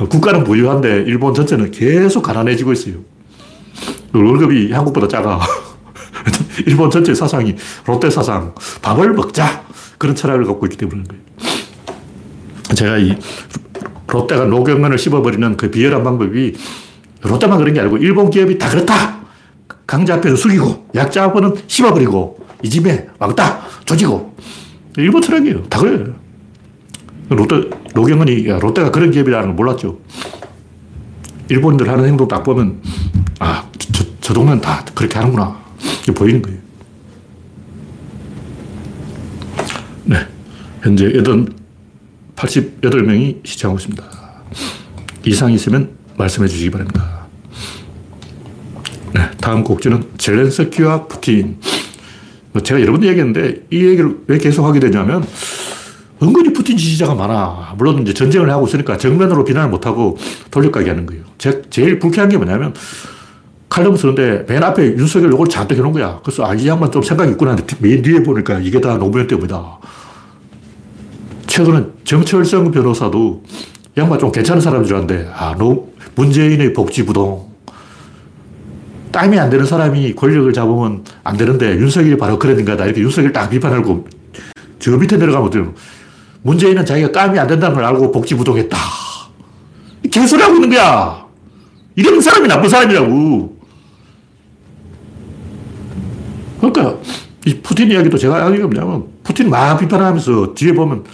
[0.08, 2.94] 국가는 부유한데 일본 전체는 계속 가난해지고 있어요.
[4.12, 5.40] 월급이 한국보다 작아.
[6.66, 9.64] 일본 전체 사상이 롯데 사상, 밥을 먹자.
[9.98, 11.22] 그런 철학을 갖고 있기 때문인 거예요.
[12.74, 13.16] 제가 이
[14.06, 16.54] 롯데가 노경건을 씹어버리는 그 비열한 방법이
[17.22, 19.20] 롯데만 그런 게 아니고 일본 기업이 다 그렇다.
[19.86, 23.59] 강자 앞에서 숙이고 약자 앞에는 씹어버리고 이 집에 왕따
[23.90, 24.36] 조지고
[24.98, 25.64] 일본 철학이에요.
[25.64, 26.14] 다 그래요.
[27.28, 29.98] 롯데, 노경은이 롯데가 그런 기업이라는 걸 몰랐죠.
[31.48, 32.80] 일본인들 하는 행동 딱 보면
[33.40, 35.58] 아, 저, 저 동네는 다 그렇게 하는구나.
[36.14, 36.58] 보이는 거예요.
[40.04, 40.16] 네.
[40.82, 41.06] 현재
[42.36, 44.04] 88명이 시청하고 있습니다.
[45.24, 47.26] 이상 있으면 말씀해 주시기 바랍니다.
[49.14, 51.58] 네, 다음 곡지는 젤렌스키와 푸틴.
[52.52, 55.24] 뭐 제가 여러 번 얘기했는데 이 얘기를 왜 계속 하게 되냐면
[56.22, 57.74] 은근히 푸틴 지지자가 많아.
[57.78, 60.18] 물론 이제 전쟁을 하고 있으니까 정면으로 비난을 못하고
[60.50, 61.22] 돌려가게 하는 거예요.
[61.38, 62.74] 제, 제일 불쾌한 게 뭐냐면
[63.68, 66.20] 칼럼 쓰는데 맨 앞에 윤석열 요걸 잔뜩 해놓은 거야.
[66.22, 69.78] 그래서 아, 이 양반 좀 생각이 있구나 하는데 맨 뒤에 보니까 이게 다 노무현 때문이다.
[71.46, 73.42] 최근에 정철승 변호사도
[73.96, 77.49] 양반 좀 괜찮은 사람인 줄 알았는데, 아, 노, 문재인의 복지부동.
[79.12, 82.84] 깜이 안 되는 사람이 권력을 잡으면 안 되는데, 윤석열이 바로 그런 인간이다.
[82.84, 84.06] 이렇게 윤석열 딱 비판하고,
[84.78, 85.74] 저 밑에 내려가면 어때요?
[86.42, 88.76] 문재인은 자기가 깜이 안 된다는 걸 알고 복지부동했다.
[90.10, 91.26] 개소리 하고 있는 거야.
[91.96, 93.60] 이런 사람이 나쁜 사람이라고.
[96.60, 96.98] 그러니까,
[97.46, 101.04] 이 푸틴 이야기도 제가 게 뭐냐면, 푸틴 막 비판하면서 뒤에 보면,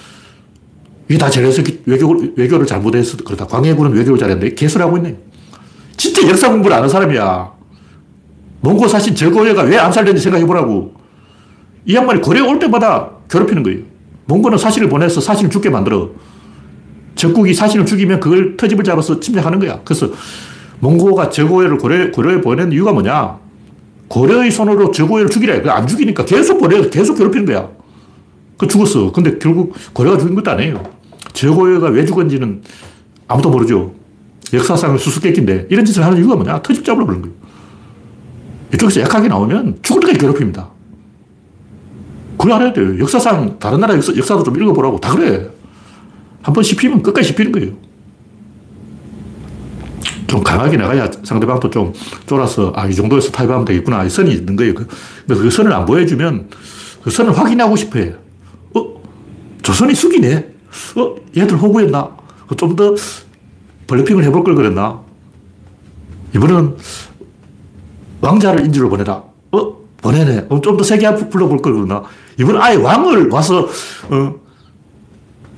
[1.09, 3.47] 이게 다 젤렌스키 외교, 외교를 잘못해서 그렇다.
[3.47, 5.17] 광해군은 외교를 잘했는데 개소리 하고 있네.
[5.97, 7.56] 진짜 역사 공부를 아는 사람이야.
[8.67, 10.93] 몽고 사신 절고려가 왜 암살됐는지 생각해보라고.
[11.85, 13.79] 이 양반이 고려 올 때마다 괴롭히는 거예요.
[14.25, 16.11] 몽고는 사신을 보내서 사신을 죽게 만들어.
[17.15, 19.81] 적국이 사신을 죽이면 그걸 터집을 잡아서 침략하는 거야.
[19.85, 20.09] 그래서
[20.81, 23.39] 몽고가 저고려를 고려, 고려에 보낸 이유가 뭐냐?
[24.09, 25.63] 고려의 손으로 저고려를 죽이래.
[25.69, 27.69] 안 죽이니까 계속 보내, 계속 괴롭히는 거야.
[28.59, 29.13] 그 죽었어.
[29.13, 30.83] 근데 결국 고려가 죽인 것도 아니에요.
[31.33, 32.63] 저고려가 왜 죽었는지는
[33.29, 33.93] 아무도 모르죠.
[34.53, 36.63] 역사상의 수수께끼인데 이런 짓을 하는 이유가 뭐냐?
[36.63, 37.46] 터집 잡으러 그런 거예요.
[38.75, 40.69] 이쪽에서 약하게 나오면 죽을 때까지 괴롭힙니다.
[42.39, 42.99] 그걸 알아야 돼요.
[42.99, 45.01] 역사상 다른 나라 역사, 역사도 좀 읽어보라고.
[45.01, 45.49] 다 그래.
[46.43, 47.73] 한 번 씹히면 끝까지 씹히는 거예요.
[50.27, 51.93] 좀 강하게 나가야 상대방도 좀
[52.27, 54.05] 쫄아서 아, 이 정도에서 타협하면 되겠구나.
[54.05, 54.75] 이 선이 있는 거예요.
[54.75, 54.87] 그,
[55.27, 56.49] 그 선을 안 보여주면
[57.03, 58.15] 그 선을 확인하고 싶어 해요.
[58.75, 59.01] 어?
[59.63, 60.47] 저 선이 숙이네?
[60.97, 61.15] 어?
[61.37, 62.17] 얘들 호구였나?
[62.57, 62.95] 좀 더
[63.87, 65.01] 블리핑을 해볼 걸 그랬나?
[66.35, 66.77] 이번은
[68.21, 69.23] 왕자를 인질로 보내라.
[69.53, 69.77] 어?
[69.99, 70.49] 보내네.
[70.63, 72.03] 좀더 세게 불러볼 걸 그랬나?
[72.39, 73.69] 이번은 아예 왕을 와서,
[74.11, 74.35] 어,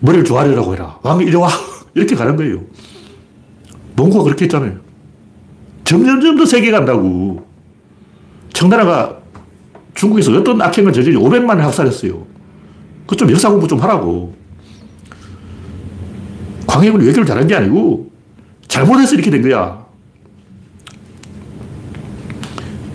[0.01, 0.99] 머리를 조아리라고 해라.
[1.03, 1.49] 왕이 이리 와.
[1.95, 2.61] 이렇게 가는 거예요.
[3.97, 4.79] 몽고가 그렇게 했잖아요.
[5.85, 7.45] 점점점 더 세게 간다고.
[8.53, 9.17] 청나라가
[9.95, 12.27] 중국에서 어떤 악행을 저질지 500만을 학살했어요.
[13.07, 14.37] 그 좀 역사 공부 좀 하라고.
[16.67, 18.11] 광해군이 외교를 잘한 게 아니고
[18.69, 19.78] 잘못해서 이렇게 된 거야.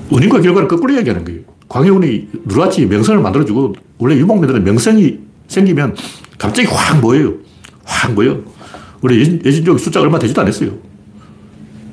[0.10, 1.42] 원인과 결과를 거꾸로 이야기하는 거예요.
[1.70, 5.96] 광해군이 누라치 명성을 만들어주고 원래 유목민들은 명성이 생기면
[6.38, 7.34] 갑자기 확 모여요.
[7.84, 8.42] 확 모여.
[9.12, 10.72] 예진, 예진족이 숫자 얼마 되지도 않았어요.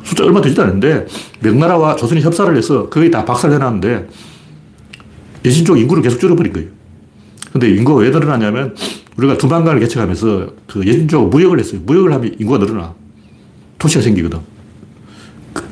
[0.04, 1.06] 숫자 얼마 되지도 않는데
[1.40, 4.08] 명나라와 조선이 협사를 해서 거의 다 박살내놨는데
[5.44, 6.68] 예진족 인구를 계속 줄여버린 거예요.
[7.52, 8.76] 근데 인구가 왜 늘어나냐면
[9.16, 11.80] 우리가 두만강을 개척하면서 그 예진족 무역을 했어요.
[11.84, 12.94] 무역을 하면 인구가 늘어나.
[13.78, 14.38] 도시가 생기거든.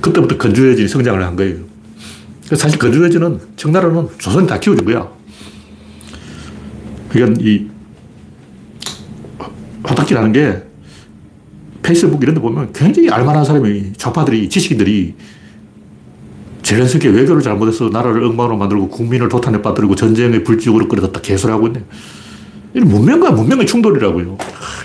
[0.00, 1.67] 그, 때부터 건주해진이 성장을 한 거예요.
[2.56, 5.08] 사실 건주해진은 청나라는 조선이 다 키워준 거야.
[7.08, 7.66] 그러니까 이
[9.82, 10.62] 화딱지라는 게
[11.82, 15.14] 페이스북 이런 데 보면 굉장히 알만한 사람이 좌파들이 지식인들이
[16.62, 21.82] 젤렌스키 외교를 잘못해서 나라를 엉망으로 만들고 국민을 도탄에 빠뜨리고 전쟁의 불지옥으로 끌어다 개소리 하고 있네.
[22.74, 24.36] 이런 문명과 문명의 충돌이라고요.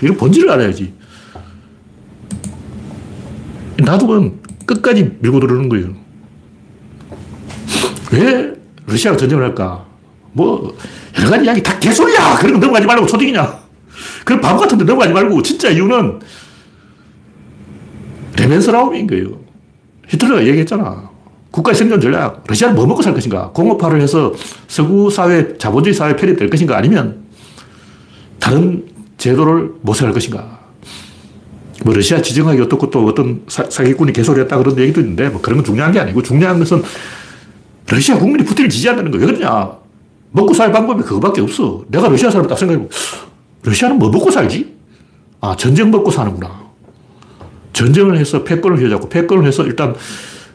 [0.02, 0.94] 이런 본질을 알아야지.
[3.84, 6.03] 놔두면 끝까지 밀고 들어오는 거예요.
[8.14, 8.54] 왜
[8.86, 9.84] 러시아가 전쟁을 할까?
[10.32, 10.76] 뭐,
[11.18, 12.36] 여러 가지 이야기 다 개소리야!
[12.38, 13.64] 그런 거 넘어가지 말고 초딩이냐?
[14.24, 16.20] 그런 바보 같은 데 넘어가지 말고, 진짜 이유는
[18.36, 19.38] 레벤스라움인 거예요.
[20.08, 21.10] 히틀러가 얘기했잖아.
[21.50, 22.42] 국가의 생존 전략.
[22.46, 23.50] 러시아는 뭐 먹고 살 것인가?
[23.50, 24.32] 공업화를 해서
[24.66, 26.76] 서구 사회, 자본주의 사회 편입될 것인가?
[26.76, 27.24] 아니면
[28.40, 28.84] 다른
[29.18, 30.58] 제도를 모색할 것인가?
[31.84, 35.64] 뭐 러시아 지정학이 어떻고 또 어떤 사, 기꾼이 개소리했다 그런 얘기도 있는데 뭐 그런 건
[35.64, 36.82] 중요한 게 아니고 중요한 것은
[37.94, 39.78] 러시아 국민이 푸틴을 지지한다는 거 왜 그러냐?
[40.32, 41.84] 먹고 살 방법이 그거밖에 없어.
[41.88, 42.90] 내가 러시아 사람 딱 생각해보면
[43.62, 44.74] 러시아는 뭐 먹고 살지?
[45.40, 46.64] 아, 전쟁 먹고 사는구나.
[47.72, 49.94] 전쟁을 해서 패권을 휘어잡고 패권을 해서 일단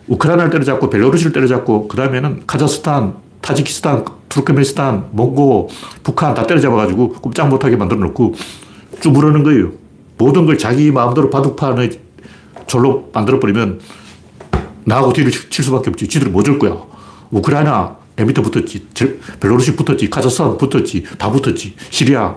[0.07, 5.69] 우크라이나를 때려잡고 벨로루시를 때려잡고 그 다음에는 카자흐스탄, 타지키스탄, 투르크메니스탄, 몽고,
[6.03, 8.35] 북한 다 때려잡아가지고 꼼짝 못하게 만들어 놓고
[8.99, 9.71] 쭉 물어는 거예요.
[10.17, 11.99] 모든 걸 자기 마음대로 바둑판의
[12.67, 13.79] 졸로 만들어버리면
[14.83, 16.07] 나하고 뒤를 칠 수밖에 없지.
[16.09, 16.89] 지들은 뭐줄 거야.
[17.31, 18.87] 우크라이나 내 밑에 붙었지.
[19.39, 20.09] 벨로루시 붙었지.
[20.09, 21.03] 카자흐스탄 붙었지.
[21.17, 21.75] 다 붙었지.
[21.89, 22.35] 시리아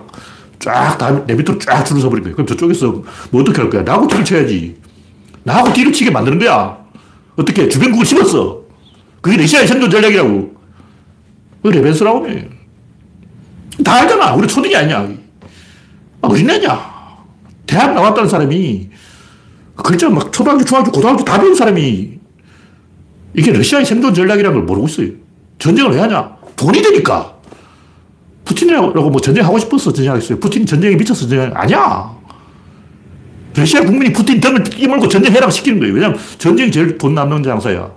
[0.59, 2.35] 쫙내 밑으로 쫙 줄을 서버린 거예요.
[2.35, 3.81] 그럼 저쪽에서 뭐 어떻게 할 거야?
[3.83, 4.77] 나하고 뒤를 쳐야지.
[5.43, 6.77] 나하고 뒤를 치게 만드는 거야.
[7.35, 7.67] 어떻게?
[7.67, 8.61] 주변국을 씹었어.
[9.21, 10.53] 그게 러시아의 생존 전략이라고.
[11.63, 12.27] 그 레벤스라고
[13.83, 14.35] 다 알잖아.
[14.35, 15.09] 우리 초딩이 아니냐.
[16.21, 16.93] 어린애냐.
[17.65, 18.89] 대학 나왔다는 사람이
[19.75, 22.19] 글자 막 초등학교, 중학교, 고등학교 다 배운 사람이
[23.33, 25.09] 이게 러시아의 생존 전략이라는 걸 모르고 있어요.
[25.59, 26.35] 전쟁을 왜 하냐?
[26.55, 27.33] 돈이 되니까.
[28.45, 30.39] 푸틴이라고 뭐 전쟁하고 싶어서 전쟁하겠어요.
[30.39, 32.11] 푸틴 전쟁에 미쳐서 전쟁 아니야.
[33.55, 35.93] 러시아 국민이 푸틴 등을 떠밀고 전쟁해라고 시키는 거예요.
[35.93, 37.91] 왜냐하면 전쟁이 제일 돈 남는 장사야.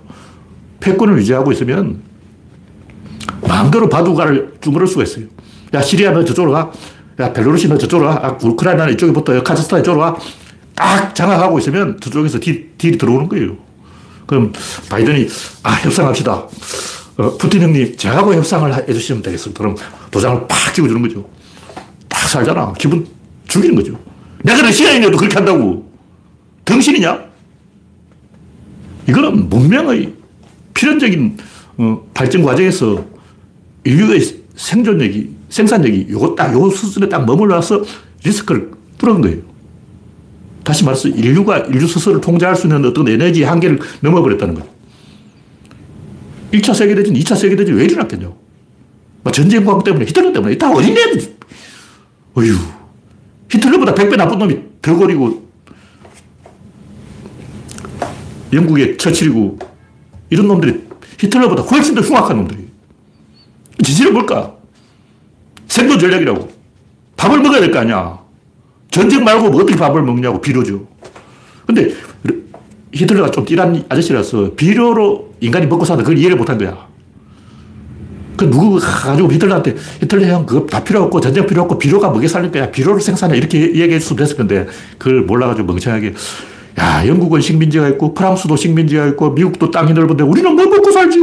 [0.79, 2.01] 패권을 유지하고 있으면
[3.47, 5.25] 마음대로 바둑알을 주물을 수가 있어요.
[5.73, 6.71] 야, 시리아 너 저쪽으로 가.
[7.19, 8.25] 야, 벨로루시 너 저쪽으로 가.
[8.27, 9.33] 아, 우크라이나는 이쪽에 붙어.
[9.43, 10.17] 카자흐스탄 이쪽으로 가.
[10.75, 13.57] 딱 장악하고 있으면 저쪽에서 deal, deal이 들어오는 거예요.
[14.27, 14.53] 그럼
[14.89, 15.27] 바이든이,
[15.63, 16.33] 아, 협상합시다.
[17.17, 19.57] 어, 푸틴 형님, 저하고 협상을 해주시면 되겠습니다.
[19.57, 19.75] 그럼
[20.11, 21.27] 도장을 팍 찍어주는 거죠.
[22.07, 22.73] 딱 살잖아.
[22.77, 23.07] 기분
[23.47, 23.97] 죽이는 거죠.
[24.43, 25.89] 내가 러시아인이어도 그렇게 한다고.
[26.65, 27.25] 등신이냐?
[29.09, 30.13] 이거는 문명의
[30.73, 31.37] 필연적인
[31.77, 33.05] 어, 발전 과정에서
[33.85, 37.83] 인류의 생존력이, 생산력이 요거 딱, 요 수준에 딱 머물러서
[38.23, 39.37] 리스크를 뚫은 거예요.
[40.67, 44.67] 다시 말해서 인류가 인류 스스로를 통제할 수 있는 어떤 에너지 한계를 넘어버렸다는 거죠.
[46.51, 48.29] 1차 세계대전, 2차 세계대전 왜 일어났겠냐?
[49.23, 50.99] 뭐 전쟁광 때문에, 히틀러 때문에, 다 어린애,
[52.33, 52.53] 어휴.
[53.49, 55.47] 히틀러보다 100배 나쁜 놈이 벽걸이고,
[58.51, 59.59] 영국의 처칠이고,
[60.29, 60.81] 이런 놈들이
[61.17, 62.67] 히틀러보다 훨씬 더 흉악한 놈들이.
[63.81, 64.53] 지지는 뭘까?
[65.69, 66.51] 생존 전략이라고.
[67.15, 68.26] 밥을 먹어야 될 거 아니야.
[68.91, 70.87] 전쟁 말고 뭐 어떻게 밥을 먹냐고, 비료죠.
[71.65, 71.93] 근데
[72.93, 76.87] 히틀러가 좀 띠란 아저씨라서 비료로 인간이 먹고 사는 그걸 이해를 못한 거야.
[78.37, 82.27] 그 누구 가지고 히틀러한테 히틀러 형 그거 다 필요 없고 전쟁 필요 없고 비료가 먹여
[82.27, 82.71] 살릴 거야.
[82.71, 83.35] 비료를 생산해.
[83.35, 86.13] 이렇게 수도 됐을 건데 그걸 몰라가지고 멍청하게
[86.79, 91.19] 야, 영국은 식민지가 있고 프랑스도 식민지가 있고 미국도 땅이 넓은데 우리는 뭐 먹고 살지?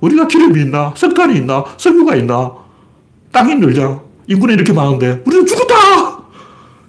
[0.00, 0.94] 우리가 기름이 있나?
[0.96, 1.64] 석탄이 있나?
[1.76, 2.52] 석유가 있나?
[3.32, 4.00] 땅이 늘자.
[4.28, 6.23] 인구는 이렇게 많은데 우리는 죽었다!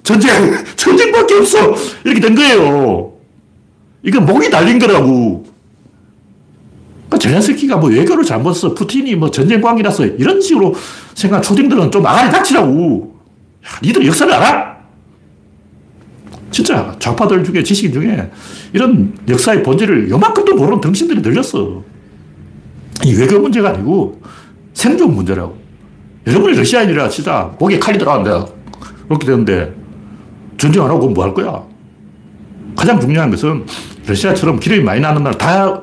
[0.06, 0.30] 전쟁!
[0.76, 1.76] 전쟁밖에 없어!
[2.04, 3.12] 이렇게 된 거예요.
[4.04, 5.44] 이건 목이 달린 거라고.
[7.08, 8.74] 그러니까 제렌스키가 뭐 외교를 잘못 써.
[8.76, 10.76] 푸틴이 뭐 전쟁광이라서 이런 식으로
[11.16, 13.16] 생각 초딩들은 좀 아가리 닥치라고.
[13.66, 14.76] 야, 니들 역사를 알아?
[16.52, 18.32] 진짜 좌파들 중에 지식인 중에
[18.74, 21.84] 이런 역사의 본질을 요만큼도 모르는 등신들이 늘렸어.
[23.04, 24.22] 이 외교 문제가 아니고
[24.76, 25.58] 생존 문제라고.
[26.28, 28.46] 여러분이 러시아인이라 진짜 목에 칼이 들어간다.
[29.08, 29.85] 그렇게 되는데
[30.66, 31.64] 전쟁 안 하고 뭐 할 거야?
[32.76, 33.66] 가장 중요한 것은
[34.08, 35.82] 러시아처럼 기름이 많이 나는 나라 다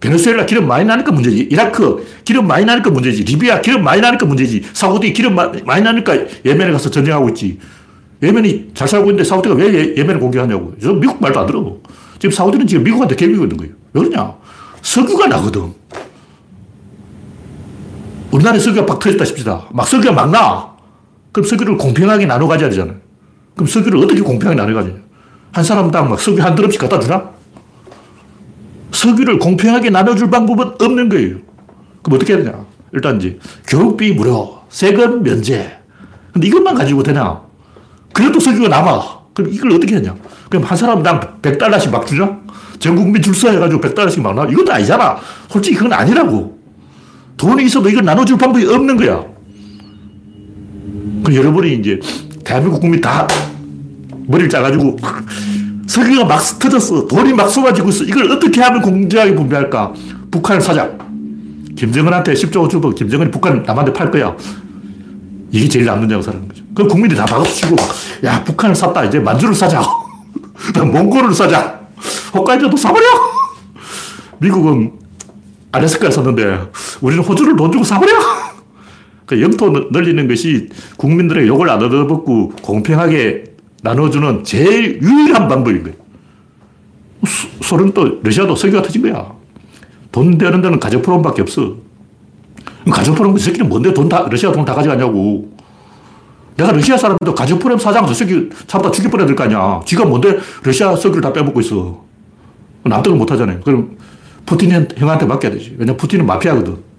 [0.00, 1.46] 베네수엘라 기름 많이 나니까 문제지.
[1.50, 3.22] 이라크 기름 많이 나니까 문제지.
[3.22, 4.64] 리비아 기름 많이 나니까 문제지.
[4.72, 7.60] 사우디 기름 많이 나니까 예멘에 가서 전쟁하고 있지.
[8.20, 10.74] 예멘이 잘 살고 있는데 사우디가 왜 예, 예멘을 공격하냐고.
[10.82, 11.76] 저 미국 말도 안 들어.
[12.18, 13.72] 지금 사우디는 지금 미국한테 개비고 있는 거예요.
[13.92, 14.34] 왜 그러냐?
[14.82, 15.72] 석유가 나거든.
[18.32, 19.68] 우리나라에 석유가 막 터졌다 싶시다.
[19.72, 20.72] 막 석유가 막 나.
[21.30, 22.96] 그럼 석유를 공평하게 나눠 가져야 되잖아요.
[23.54, 24.94] 그럼 석유를 어떻게 공평하게 나눠 가져야
[25.52, 27.30] 한 사람당 막 석유 한 드럼씩 갖다 주나?
[28.92, 31.36] 석유를 공평하게 나눠줄 방법은 없는 거예요.
[32.02, 32.64] 그럼 어떻게 해야 되냐?
[32.92, 35.78] 일단 이제 교육비 무료, 세금 면제.
[36.32, 37.40] 근데 이것만 가지고 되냐?
[38.12, 39.22] 그래도 석유가 남아.
[39.34, 40.14] 그럼 이걸 어떻게 하냐?
[40.50, 42.40] 그럼 한 사람당 100달러씩 막 주냐?
[42.78, 44.44] 전 국민 줄 서해가지고 100달러씩 막 나?
[44.44, 45.18] 이것도 아니잖아.
[45.48, 46.58] 솔직히 그건 아니라고.
[47.36, 49.24] 돈이 있어도 이걸 나눠줄 방법이 없는 거야.
[51.24, 51.98] 그 여러분이 이제
[52.44, 53.26] 대한민국 국민 다
[54.26, 54.96] 머리를 짜가지고
[55.86, 57.06] 석유가 막 터졌어.
[57.06, 58.04] 돈이 막 쏟아지고 있어.
[58.04, 59.92] 이걸 어떻게 하면 공정하게 분배할까?
[60.30, 60.98] 북한 사장.
[61.76, 64.34] 김정은한테 10조 주고 김정은이 북한 남한테 팔 거야.
[65.50, 66.62] 이게 제일 남는 장사라는 거죠.
[66.74, 67.76] 그럼 국민들이 다 박수 치고,
[68.24, 69.04] 야, 북한을 샀다.
[69.04, 69.82] 이제 만주를 사자.
[70.74, 71.78] 몽골을 사자.
[72.34, 73.06] 홋카이도도 사버려!
[74.38, 74.92] 미국은
[75.72, 76.70] 알래스카를 샀는데,
[77.02, 78.12] 우리는 호주를 돈 주고 사버려!
[79.32, 80.68] 그 영토 늘리는 것이
[80.98, 83.44] 국민들의 욕을 안 얻어먹고 공평하게
[83.82, 85.96] 나눠주는 제일 유일한 방법인 거예요.
[87.62, 89.32] 소련도 러시아도 석유가 터진 거야.
[90.10, 91.76] 돈 되는 데는 가저프롬밖에 없어.
[92.90, 95.50] 가저프롬 그 새끼는 뭔데 돈 다, 러시아 돈 다 가져가냐고.
[96.56, 99.80] 내가 러시아 사람도 가저프롬 사장 저 새끼 잡다 죽여버려야 될 거 아니야.
[99.86, 102.04] 지가 뭔데 러시아 석유를 다 빼먹고 있어.
[102.84, 103.60] 납득을 못 하잖아요.
[103.60, 103.96] 그럼
[104.44, 105.76] 푸틴 형한테 맡겨야 되지.
[105.78, 106.91] 왜냐면 푸틴은 마피아거든.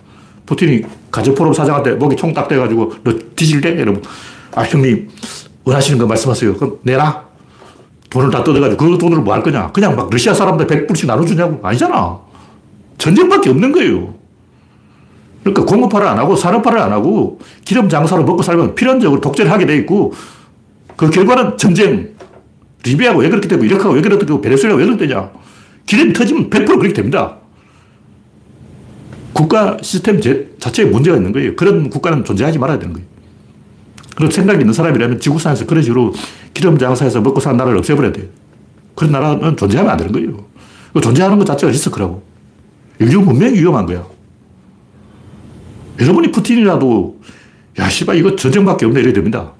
[0.46, 3.72] 푸틴이 가저프롬 사장한테 목에 총 딱 대가지고 너 뒤질래?
[3.72, 4.02] 이러면
[4.56, 5.10] 아, 형님,
[5.64, 6.56] 원하시는 거 말씀하세요.
[6.56, 7.24] 그럼 내라.
[8.10, 9.72] 돈을 다 뜯어가지고 그 돈으로 뭐할 거냐?
[9.72, 11.60] 그냥 막 러시아 사람들 100불씩 나눠주냐고?
[11.66, 12.20] 아니잖아.
[13.00, 14.14] 전쟁밖에 없는 거예요.
[15.44, 19.76] 그러니까 공업화를 안 하고 산업화를 안 하고 기름 장사로 먹고 살면 필연적으로 독재를 하게 돼
[19.78, 20.14] 있고
[20.96, 22.14] 그 결과는 전쟁.
[22.86, 25.32] 리비아가 왜 그렇게 되고 이라크가 왜 그렇게 되고 베네수엘라가 왜 그렇게 되냐.
[25.86, 27.38] 기름이 터지면 100% 그렇게 됩니다.
[29.34, 30.22] 국가 시스템
[30.60, 31.56] 자체에 문제가 있는 거예요.
[31.56, 33.08] 그런 국가는 존재하지 말아야 되는 거예요.
[34.16, 36.14] 그런 생각이 있는 사람이라면 지구상에서 그런 식으로
[36.54, 38.28] 기름 장사해서 먹고 사는 나라를 없애버려야 돼요.
[38.96, 40.46] 그런 나라는 존재하면 안 되는 거예요.
[41.02, 42.24] 존재하는 것 자체가 리스크라고.
[43.00, 44.06] 인류 문명이 위험한 거야.
[46.00, 47.20] 여러분이 푸틴이라도,
[47.80, 49.54] 야, 씨발, 이거 전쟁밖에 없네, 이래야 됩니다.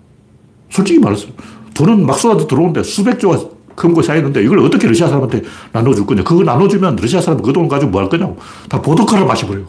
[0.70, 1.28] 솔직히 말해서.
[1.74, 3.40] 돈은 막 쏟아져 들어오는데 수백 조가
[3.76, 6.24] 금고 쌓였는데 이걸 어떻게 러시아 사람한테 나눠줄 거냐.
[6.24, 8.38] 그거 나눠주면 러시아 사람 그돈 가지고 뭐 할 거냐고.
[8.70, 9.66] 다 보드카를 마셔버려요.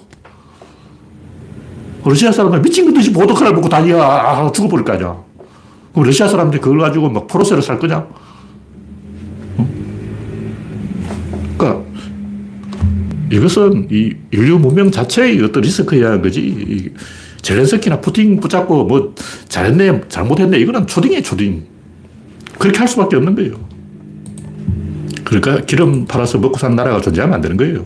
[2.05, 5.17] 러시아 사람들 미친 듯이 보드카를 먹고 다니야 아, 죽어버릴 거 아니야.
[5.93, 8.07] 그럼 러시아 사람들이 그걸 가지고 막 포르쉐를 살 거냐?
[11.57, 11.83] 그러니까
[13.31, 16.93] 이것은 이 인류 문명 자체의 어떤 리스크야 거지.
[17.43, 19.15] 젤렌스키나 푸틴 붙잡고 뭐
[19.49, 20.59] 잘했네, 잘못했네.
[20.59, 21.65] 이거는 초딩이에요, 초딩.
[22.59, 23.55] 그렇게 할 수밖에 없는 거예요.
[25.41, 27.85] 그러니까 기름 팔아서 먹고 사는 나라가 존재하면 안 되는 거예요.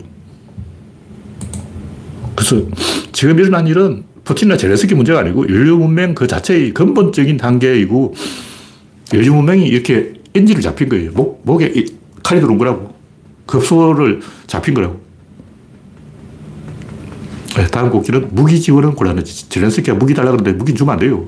[2.35, 2.65] 그래서
[3.11, 8.13] 지금 일어난 일은 푸틴이나 젤렌스키 문제가 아니고 인류 문명 그 자체의 근본적인 단계이고
[9.13, 11.11] 인류 문명이 이렇게 인지를 잡힌 거예요.
[11.11, 11.73] 목, 목에
[12.23, 12.93] 칼이 들어온 거라고.
[13.47, 15.01] 급소를 잡힌 거라고.
[17.55, 19.49] 네, 다음 곡기는 무기 지원은 곤란하지.
[19.49, 21.27] 젤렌스키가 무기 달라 그러는데 무기 주면 안 돼요.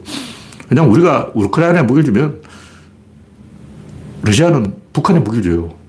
[0.70, 2.42] 왜냐면 우리가 우크라이나에 무기를 주면
[4.22, 5.81] 러시아는 북한에 무기를 줘요.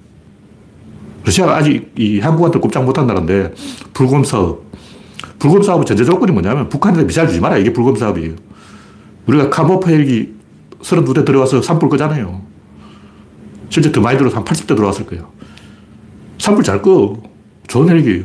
[1.24, 3.54] 러시아가 아직 이 한국한테 꼼짝 못한 나라인데
[3.92, 4.64] 불곰 사업.
[5.38, 7.58] 불곰 사업의 전제 조건이 뭐냐면 북한한테 미사일 주지 마라.
[7.58, 8.34] 이게 불곰 사업이에요.
[9.26, 10.34] 우리가 카모프 헬기
[10.82, 12.42] 32대 들어와서 산불 끄잖아요.
[13.68, 15.28] 실제 더 많이 들어서 한 80대 들어왔을 거예요.
[16.38, 17.16] 산불 잘 꺼.
[17.68, 18.24] 좋은 헬기예요.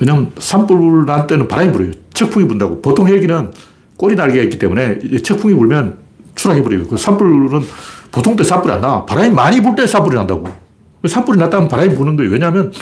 [0.00, 1.92] 왜냐면 산불 날 때는 바람이 불어요.
[2.12, 2.80] 척풍이 분다고.
[2.80, 3.52] 보통 헬기는
[3.96, 5.98] 꼬리 날개가 있기 때문에 척풍이 불면
[6.34, 6.86] 추락해 버려요.
[6.86, 7.62] 그 산불은
[8.10, 9.04] 보통 때 산불이 안 나.
[9.04, 10.65] 바람이 많이 불 때 산불이 난다고.
[11.08, 12.30] 산불이 났다면 바람이 부는 거예요.
[12.30, 12.72] 왜냐하면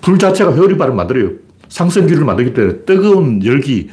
[0.00, 1.32] 불 자체가 회오리바람 만들어요.
[1.68, 3.90] 상승기를 만들기 때문에 뜨거운 열기,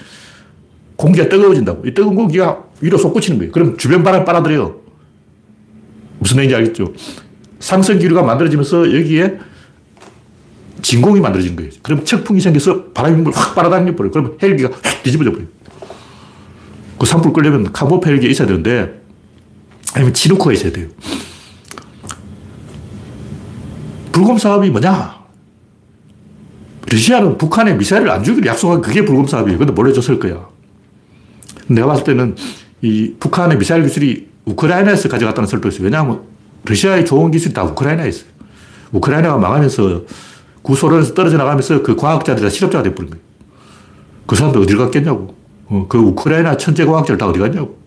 [0.95, 1.87] 공기가 뜨거워진다고.
[1.87, 3.51] 이 뜨거운 공기가 위로 솟구치는 거예요.
[3.51, 4.81] 그럼 주변 바람 빨아들여요.
[6.19, 6.93] 무슨 얘기인지 알겠죠?
[7.59, 9.39] 상승기류가 만들어지면서 여기에
[10.81, 11.71] 진공이 만들어지는 거예요.
[11.81, 14.11] 그럼 척풍이 생겨서 바람이 확 빨아당겨 버려요.
[14.11, 15.47] 그러면 헬기가 확 뒤집어져 버려요.
[16.99, 19.01] 그 산불 끌려면 카모프 헬기가 있어야 되는데,
[19.93, 20.87] 아니면 치누크가 있어야 돼요.
[24.17, 25.15] 불금 사업이 뭐냐?
[26.91, 29.59] 러시아는 북한에 미사일을 안 주기로 약속한 그게 불금 사업이에요.
[29.59, 30.47] 근데 몰래 줬을 거야.
[31.67, 32.35] 내가 봤을 때는
[32.81, 35.83] 이 북한의 미사일 기술이 우크라이나에서 가져갔다는 설도 있어요.
[35.83, 36.21] 왜냐하면
[36.65, 38.29] 러시아의 좋은 기술이 다 우크라이나에 있어요.
[38.91, 40.05] 우크라이나가 망하면서
[40.63, 43.23] 구소련에서 떨어져 나가면서 그 과학자들이 다 실업자가 돼버린 거예요.
[44.25, 45.35] 그 사람들 어딜 갔겠냐고.
[45.67, 47.77] 어, 그 우크라이나 천재 과학자들 다 어디 갔냐고.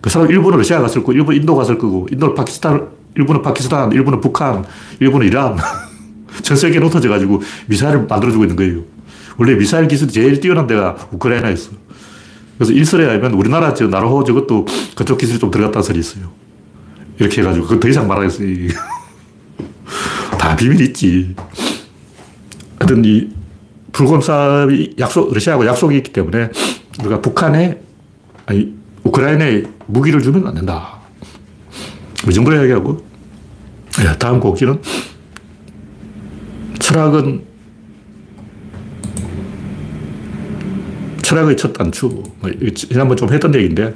[0.00, 4.20] 그 사람 일본은 러시아 갔을 거고, 일본 인도 갔을 거고, 인도는 파키스탄, 일본은 파키스탄, 일본은
[4.20, 4.64] 북한,
[5.00, 5.56] 일본은 이란.
[6.42, 8.82] 전 세계에 흩어져 가지고 미사일을 만들어주고 있는 거예요.
[9.36, 11.70] 원래 미사일 기술이 제일 뛰어난 데가 우크라이나였어.
[12.58, 16.32] 그래서 일설에 하면 우리나라 저 나라호 저것도 그쪽 기술이 좀 들어갔다는 설이 있어요.
[17.18, 18.48] 이렇게 해가지고 그건 더 이상 말하겠어요.
[20.38, 21.34] 다 비밀이 있지.
[22.78, 23.28] 하여튼 이
[24.22, 26.50] 사업이 약속, 러시아하고 약속이 있기 때문에
[27.00, 27.80] 우리가 북한에,
[28.46, 28.74] 아니,
[29.04, 31.03] 우크라이나에 무기를 주면 안 된다.
[32.28, 33.04] 이 정도로 이야기하고,
[33.98, 34.80] 네, 다음 곡지는
[36.78, 37.44] 철학은
[41.22, 42.06] 철학의 첫 단추.
[42.40, 43.94] 뭐 지난번 좀 했던 얘기인데,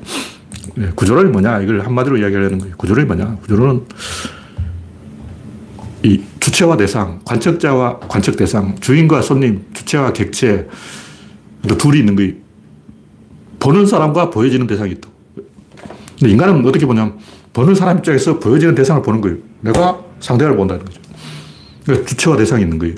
[0.94, 2.76] 구조론이 뭐냐, 이걸 한마디로 이야기하려는 거예요.
[2.76, 3.36] 구조론이 뭐냐?
[3.42, 3.84] 구조론은
[6.04, 10.68] 이이 주체와 대상, 관측자와 관측 대상, 주인과 손님, 주체와 객체,
[11.78, 12.34] 둘이 있는 거예요.
[13.58, 15.08] 보는 사람과 보여지는 대상이 있다.
[16.18, 17.18] 근데 인간은 어떻게 보냐면,
[17.59, 19.37] 보는 사람 입장에서 보여지는 대상을 보는 거예요.
[19.62, 21.01] 내가 상대를 본다는 거죠.
[21.85, 22.94] 그러니까 주체와 대상이 있는 거예요.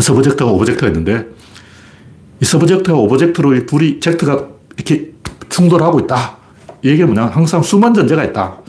[0.00, 1.26] subject가 object가 있는데,
[2.40, 5.12] 이 subject와 object로 둘이 ject가 이렇게
[5.50, 6.38] 충돌하고 있다.
[6.82, 7.30] 이 얘기는 뭐냐?
[7.30, 8.60] 항상 숨은 전제가 있다.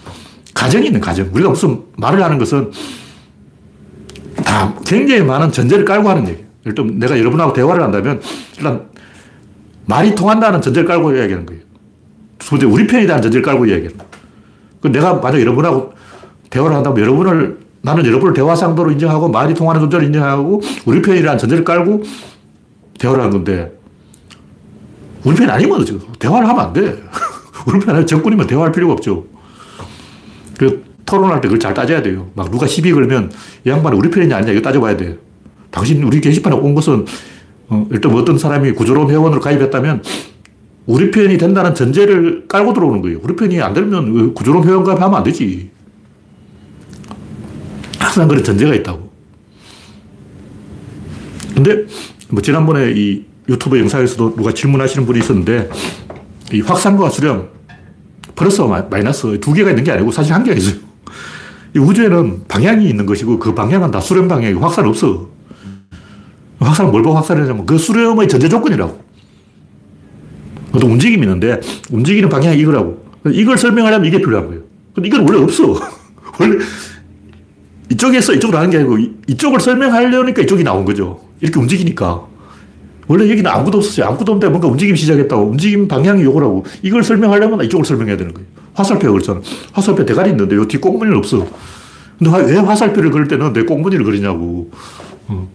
[0.53, 1.29] 가정이 있는 가정.
[1.31, 2.71] 우리가 무슨 말을 하는 것은
[4.43, 6.47] 다 굉장히 많은 전제를 깔고 하는 얘기예요.
[6.65, 8.21] 일단 내가 여러분하고 대화를 한다면
[8.57, 8.89] 일단
[9.85, 11.61] 말이 통한다는 전제를 깔고 이야기하는 거예요.
[12.39, 14.06] 두 번째, 우리 대한 전제를 깔고 이야기하는 거예요.
[14.81, 15.93] 그 내가 만약 여러분하고
[16.49, 21.63] 대화를 한다면 여러분을 나는 여러분을 대화 상도로 인정하고 말이 통하는 존재를 인정하고 우리 편이라는 전제를
[21.63, 22.03] 깔고
[22.99, 23.77] 대화를 하는 건데
[25.23, 26.81] 우리 편 아니면 지금 대화를 하면 안 돼.
[27.67, 29.25] 우리 편 아니면 정권이면 대화할 필요가 없죠.
[30.57, 32.29] 그 토론할 때 그걸 잘 따져야 돼요.
[32.33, 33.31] 막 누가 시비 걸면
[33.65, 35.17] 이 양반은 우리 편이냐 아니냐 이거 따져봐야 돼.
[35.69, 37.05] 당신 우리 게시판에 온 것은
[37.69, 40.03] 어, 일단 어떤 사람이 구조론 회원으로 가입했다면
[40.87, 43.19] 우리 편이 된다는 전제를 깔고 들어오는 거예요.
[43.21, 45.69] 우리 편이 안 되면 구조론 회원 가입 하면 안 되지.
[47.99, 49.11] 항상 그런 전제가 있다고.
[51.53, 51.85] 근데
[52.29, 55.69] 뭐 지난번에 이 유튜브 영상에서도 누가 질문하시는 분이 있었는데
[56.53, 57.49] 이 확산과 수렴
[58.35, 60.79] 플러스와 마이너스 두 개가 있는 게 아니고 사실 한 개가 있어요.
[61.75, 65.27] 이 우주에는 방향이 있는 것이고 그 방향은 다 수렴 방향이고 확산 없어.
[66.59, 69.06] 확산은 뭘 보고 확산하냐면 그 수렴의 전제 조건이라고.
[70.79, 71.59] 또 움직임이 있는데
[71.91, 73.05] 움직이는 방향이 이거라고.
[73.31, 74.61] 이걸 설명하려면 이게 필요한 거예요.
[74.93, 75.63] 근데 이건 원래 없어.
[76.39, 76.57] 원래
[77.91, 81.21] 이쪽에서 이쪽으로 하는 게 아니고 이쪽을 설명하려니까 이쪽이 나온 거죠.
[81.41, 82.25] 이렇게 움직이니까.
[83.07, 84.07] 원래 여기는 아무도 없었어요.
[84.07, 85.43] 아무도 없는데 뭔가 움직임이 시작했다고.
[85.43, 86.65] 움직임 방향이 요거라고.
[86.83, 88.47] 이걸 설명하려면 이쪽을 설명해야 되는 거예요.
[88.73, 89.41] 화살표가 그렇잖아.
[89.71, 91.47] 화살표 대가리 있는데 요 뒤 꽁무니는 없어.
[92.19, 94.69] 근데 왜 화살표를 그릴 때는 내 꽁무니를 그리냐고.
[95.29, 95.49] 어.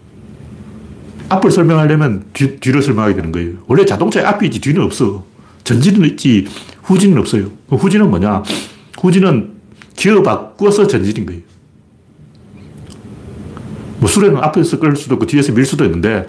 [1.32, 3.52] 앞을 설명하려면 뒤, 뒤를 설명하게 되는 거예요.
[3.66, 5.24] 원래 자동차에 앞이 있지 뒤는 없어.
[5.64, 6.46] 전진은 있지
[6.82, 7.50] 후진은 없어요.
[7.68, 8.42] 후진은 뭐냐?
[9.00, 9.52] 후진은
[9.96, 11.42] 기어 바꿔서 전진인 거예요.
[13.98, 16.26] 뭐 수레는 앞에서 끌 수도 있고 뒤에서 밀 수도 있는데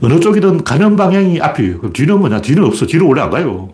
[0.00, 1.78] 어느 쪽이든 가는 방향이 앞이에요.
[1.78, 2.40] 그럼 뒤는 뭐냐?
[2.40, 2.86] 뒤는 없어.
[2.86, 3.70] 뒤로 원래 안 가요.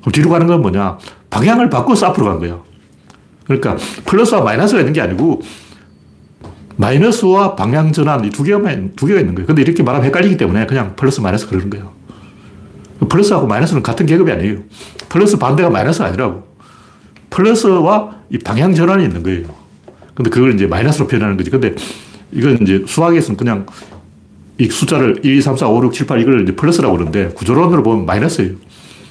[0.00, 0.98] 그럼 뒤로 가는 건 뭐냐?
[1.30, 2.60] 방향을 바꿔서 앞으로 가는 거야.
[3.44, 5.42] 그러니까 플러스와 마이너스가 있는 게 아니고
[6.82, 8.60] 마이너스와 방향 전환 두 개가,
[8.96, 9.46] 두 개가 있는 거예요.
[9.46, 11.92] 근데 이렇게 말하면 헷갈리기 때문에 그냥 플러스 마이너스 그러는 거예요.
[13.08, 14.58] 플러스하고 마이너스는 같은 계급이 아니에요.
[15.08, 16.42] 플러스 반대가 마이너스가 아니라고.
[17.30, 19.46] 플러스와 이 방향 전환이 있는 거예요.
[20.14, 21.50] 근데 그걸 이제 마이너스로 표현하는 거지.
[21.50, 21.74] 근데
[22.32, 23.66] 이건 이제 수학에서는 그냥
[24.58, 27.82] 이 숫자를 1, 2, 3, 4, 5, 6, 7, 8 이걸 이제 플러스라고 그러는데 구조론으로
[27.82, 28.52] 보면 마이너스예요.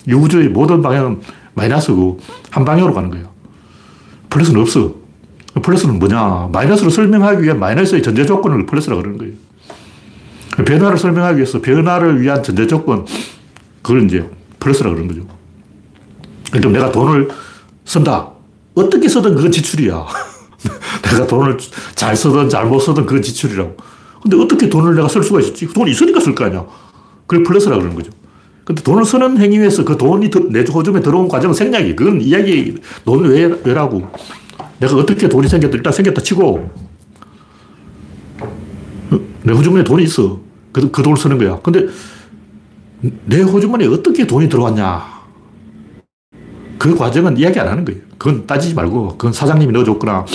[0.10, 1.21] 이 우주의 모든 방향은
[1.53, 3.29] 마이너스고 한 방향으로 가는 거예요.
[4.29, 5.00] 플러스는 없어.
[5.59, 6.49] 플러스는 뭐냐?
[6.51, 9.33] 마이너스로 설명하기 위한 마이너스의 전제 조건을 플러스라고 그러는 거예요.
[10.65, 13.05] 변화를 설명하기 위해서 변화를 위한 전제 조건,
[13.81, 15.27] 그걸 이제 플러스라고 그러는 거죠.
[16.53, 17.29] 일단 내가 돈을
[17.85, 18.29] 쓴다.
[18.75, 20.05] 어떻게 쓰든 그건 지출이야.
[21.03, 21.57] 내가 돈을
[21.95, 23.75] 잘 쓰든 잘못 쓰든 그건 지출이라고.
[24.21, 25.67] 근데 어떻게 돈을 내가 쓸 수가 있었지?
[25.67, 26.65] 돈이 있으니까 쓸 거 아니야.
[27.27, 28.11] 그걸 플러스라고 그러는 거죠.
[28.63, 31.95] 근데 돈을 쓰는 행위에서 그 돈이 내 호주에 들어온 과정은 생략이.
[31.95, 34.09] 그건 이야기, 왜라고.
[34.81, 35.77] 내가 어떻게 돈이 생겼다.
[35.77, 36.71] 일단 생겼다 치고,
[39.43, 40.39] 내 호주머니에 돈이 있어.
[40.71, 41.59] 그, 그 돈을 쓰는 거야.
[41.61, 41.87] 근데
[43.25, 45.21] 내 호주머니에 어떻게 돈이 들어왔냐.
[46.79, 48.01] 그 과정은 이야기 안 하는 거예요.
[48.17, 50.25] 그건 따지지 말고, 그건 사장님이 넣어줬거나,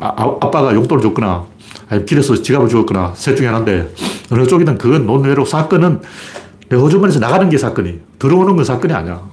[0.00, 1.46] 아, 아 아빠가 용돈을 줬거나,
[1.88, 3.94] 아니, 길에서 지갑을 주었거나, 셋 중에 하나인데,
[4.32, 6.00] 어느 쪽이든 그건 논외로 사건은
[6.68, 8.00] 내 호주머니에서 나가는 게 사건이.
[8.18, 9.30] 들어오는 건 사건이 아니야.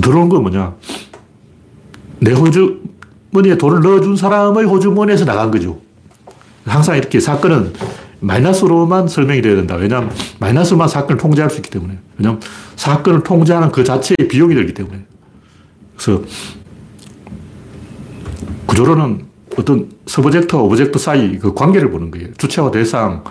[0.00, 0.76] 들어오는 건 뭐냐.
[2.18, 5.80] 내 호주머니에 돈을 넣어준 사람의 호주머니에서 나간 거죠.
[6.64, 7.72] 항상 이렇게 사건은
[8.20, 9.76] 마이너스로만 설명이 돼야 된다.
[9.76, 11.98] 왜냐하면 마이너스만 사건을 통제할 수 있기 때문에.
[12.18, 12.40] 왜냐하면
[12.76, 15.04] 사건을 통제하는 그 자체의 비용이 들기 때문에.
[15.96, 16.22] 그래서
[18.66, 19.26] 구조론은
[19.58, 22.28] 어떤 subject와 object 사이 그 관계를 보는 거예요.
[22.36, 23.24] 주체와 대상,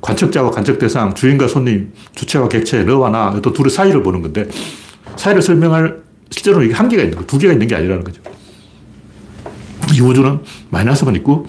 [0.00, 4.48] 관측자와 관측 대상, 주인과 손님, 주체와 객체, 너와 나, 또 둘의 사이를 보는 건데,
[5.16, 8.22] 사이를 설명할, 실제로 이게 한 개가 있는 거, 두 개가 있는 게 아니라는 거죠.
[9.92, 11.46] 이 우주는 마이너스만 있고,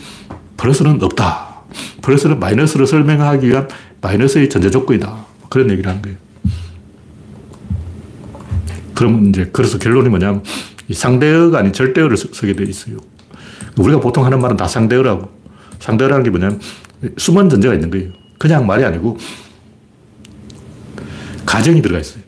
[0.58, 1.62] 플러스는 없다.
[2.02, 3.68] 플러스는 마이너스를 설명하기 위한
[4.02, 5.26] 마이너스의 전제 조건이다.
[5.50, 6.18] 그런 얘기를 하는 거예요.
[8.96, 10.44] 그럼 이제, 그래서 결론이 뭐냐면,
[10.88, 12.98] 이 상대어가 아닌 절대어를 쓰게 돼 있어요.
[13.78, 15.30] 우리가 보통 하는 말은 다 상대어라고.
[15.80, 16.60] 상대어라는 게 뭐냐면,
[17.18, 18.12] 숨은 전제가 있는 거예요.
[18.40, 19.18] 그냥 말이 아니고,
[21.46, 22.24] 가정이 들어가 있어요.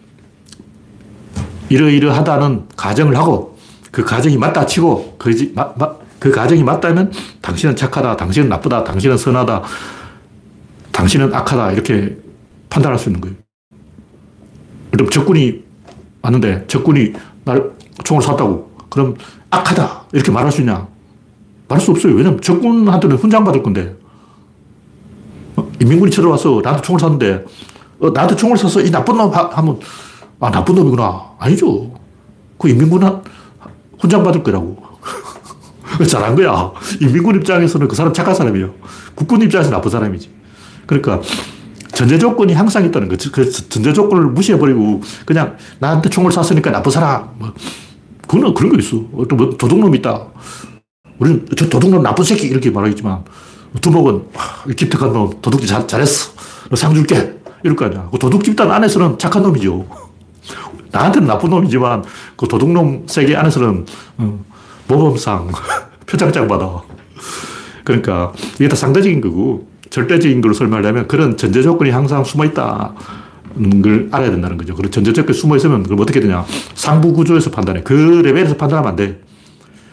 [1.73, 3.57] 이러이러하다는 가정을 하고,
[3.91, 7.11] 그 가정이 맞다 치고 그, 마, 마, 그 가정이 맞다면
[7.41, 9.61] 당신은 착하다, 당신은 나쁘다, 당신은 선하다,
[10.91, 12.17] 당신은 악하다 이렇게
[12.69, 13.35] 판단할 수 있는 거예요.
[14.91, 15.63] 그럼 적군이
[16.21, 17.13] 왔는데 적군이
[17.43, 17.71] 날
[18.03, 19.15] 총을 쐈다고 그럼
[19.49, 20.87] 악하다 이렇게 말할 수 있냐?
[21.67, 22.13] 말할 수 없어요.
[22.13, 23.95] 왜냐면 적군한테는 훈장 받을 건데
[25.55, 25.71] 어?
[25.81, 27.45] 인민군이 쳐들어와서 나한테 총을 쐈는데
[27.99, 29.79] 어, 나한테 총을 쏴서 이 나쁜 놈 하면
[30.43, 31.89] 아 나쁜 놈이구나 아니죠.
[32.57, 33.01] 그 인민군
[33.97, 34.77] 훈장 받을 거라고.
[36.05, 36.71] 잘한 거야.
[36.99, 38.73] 인민군 입장에서는 그 사람 착한 사람이에요.
[39.15, 40.29] 국군 입장에서 나쁜 사람이지.
[40.85, 41.21] 그러니까
[41.93, 43.15] 전제 조건이 항상 있다는 거.
[43.31, 47.29] 그 전제 조건을 무시해버리고 그냥 나한테 총을 쐈으니까 나쁜 사람.
[47.39, 47.53] 뭐
[48.27, 49.01] 그거는 그런 거 있어.
[49.15, 50.27] 어떤 뭐 도둑놈 있다.
[51.19, 53.23] 우리는 저 도둑놈 나쁜 새끼 이렇게 말하겠지만
[53.79, 54.25] 두목은
[54.75, 56.33] 기특한 놈 도둑질 잘, 잘했어.
[56.75, 57.39] 상 줄게.
[57.63, 58.09] 이럴 거 아니야.
[58.11, 60.03] 그 도둑 집단 안에서는 착한 놈이죠.
[60.93, 62.03] 나한테는 나쁜 놈이지만
[62.37, 63.85] 그 도둑놈 세계 안에서는
[64.19, 64.45] 어,
[64.87, 65.49] 모범상
[66.05, 66.81] 표창장 받아.
[67.83, 72.93] 그러니까 이게 다 상대적인 거고 절대적인 걸로 설명하려면 그런 전제 조건이 항상 숨어 있다.
[73.83, 74.73] 걸 알아야 된다는 거죠.
[74.73, 76.45] 그런 전제 조건이 숨어 있으면 그럼 어떻게 되냐.
[76.75, 77.81] 상부 구조에서 판단해.
[77.83, 79.19] 그 레벨에서 판단하면 안 돼.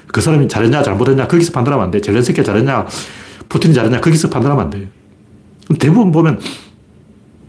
[0.07, 2.01] 그 사람이 잘했냐, 잘못했냐, 거기서 판단하면 안 돼.
[2.01, 2.87] 젤렌스키가 잘했냐,
[3.49, 4.89] 푸틴이 잘했냐, 거기서 판단하면 안 돼.
[5.79, 6.41] 대부분 보면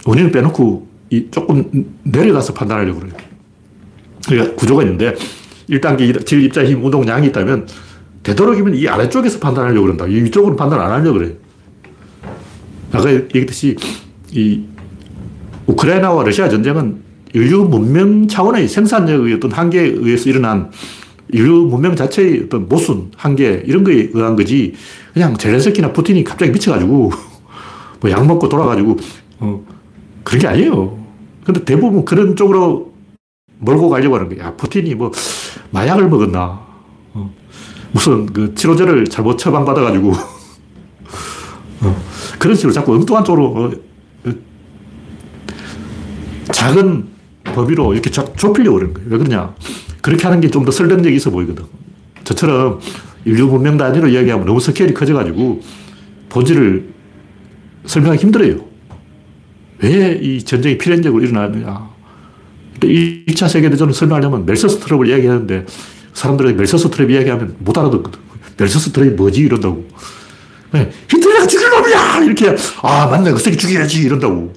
[0.05, 1.69] 원인을 빼놓고 이 조금
[2.03, 3.30] 내려가서 판단하려고 그래요.
[4.55, 5.15] 구조가 있는데
[5.69, 7.67] 1단계 질, 입자, 힘, 운동, 양이 있다면
[8.23, 10.05] 되도록이면 이 아래쪽에서 판단하려고 그런다.
[10.07, 11.35] 이쪽으로 판단 안 하려고 그래.
[12.91, 13.75] 아까 얘기했듯이
[14.31, 14.63] 이
[15.65, 17.01] 우크라이나와 러시아 전쟁은
[17.33, 20.69] 인류 문명 차원의 생산력의 어떤 한계에 의해서 일어난
[21.29, 24.73] 인류 문명 자체의 어떤 모순, 한계, 이런 거에 의한 거지.
[25.13, 27.11] 그냥 젤렌스키나 푸틴이 갑자기 미쳐가지고,
[28.01, 28.97] 뭐 약 먹고 돌아가지고,
[29.39, 29.65] 어,
[30.23, 30.99] 그런 게 아니에요.
[31.45, 32.90] 근데 대부분 그런 쪽으로
[33.61, 34.53] 몰고 가려고 하는 거야.
[34.55, 35.11] 푸틴이 뭐,
[35.69, 36.59] 마약을 먹었나.
[37.13, 37.31] 어,
[37.91, 40.11] 무슨 그 치료제를 잘못 처방받아가지고,
[41.81, 42.01] 어,
[42.39, 43.71] 그런 식으로 자꾸 엉뚱한 쪽으로, 어,
[44.25, 44.31] 어
[46.51, 47.07] 작은
[47.43, 49.09] 범위로 이렇게 좁히려고 그러는 거예요.
[49.11, 49.53] 왜 그러냐.
[50.01, 51.65] 그렇게 하는 게 좀 더 설득력이 있어 보이거든.
[52.23, 52.79] 저처럼
[53.25, 55.61] 인류 문명 단위로 이야기하면 너무 스케일이 커져가지고
[56.29, 56.89] 본질을
[57.85, 58.65] 설명하기 힘들어요.
[59.83, 61.89] 왜 이 전쟁이 필연적으로 일어나느냐.
[62.81, 65.65] 1차 세계대전을 설명하려면 멜서스 트럽을 이야기하는데
[66.13, 68.19] 사람들이 멜서스 트럽 이야기하면 못 알아듣거든.
[68.57, 69.41] 멜서스 트럽이 뭐지?
[69.41, 69.87] 이런다고.
[70.71, 72.23] 네, 히틀러가 죽일 놈이야!
[72.23, 73.31] 이렇게, 아, 맞네.
[73.31, 74.01] 그 새끼 죽여야지.
[74.01, 74.53] 이런다고.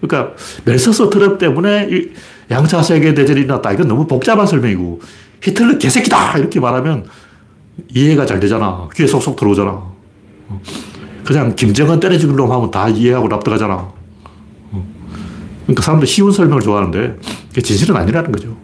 [0.00, 1.88] 그러니까 멜서스 트럽 때문에
[2.50, 3.72] 양차 세계대전이 일어났다.
[3.72, 5.00] 이건 너무 복잡한 설명이고,
[5.42, 6.38] 히틀러 개새끼다!
[6.38, 7.06] 이렇게 말하면
[7.94, 8.88] 이해가 잘 되잖아.
[8.94, 9.82] 귀에 쏙쏙 들어오잖아.
[11.24, 14.01] 그냥 김정은 때려주는 놈 하면 다 이해하고 납득하잖아.
[15.62, 18.56] 그러니까 사람들 쉬운 설명을 좋아하는데, 그게 진실은 아니라는 거죠.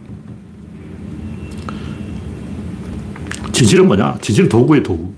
[3.51, 4.17] 진실은 뭐냐?
[4.21, 5.13] 진실은 도구예요, 도구.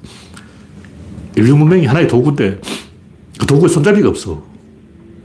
[1.36, 2.59] 인류 문명이 하나의 도구인데,
[3.39, 4.51] 그 도구에 손잡이가 없어.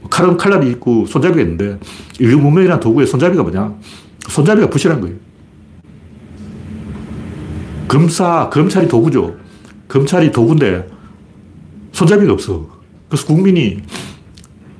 [0.09, 1.77] 칼은 칼날이 있고 손잡이가 있는데
[2.19, 3.75] 인류 문명이라는 도구의 손잡이가 뭐냐?
[4.29, 5.15] 손잡이가 부실한 거예요.
[7.87, 9.35] 검사, 검찰이 도구죠.
[9.87, 10.87] 검찰이 도구인데
[11.91, 12.67] 손잡이가 없어.
[13.07, 13.81] 그래서 국민이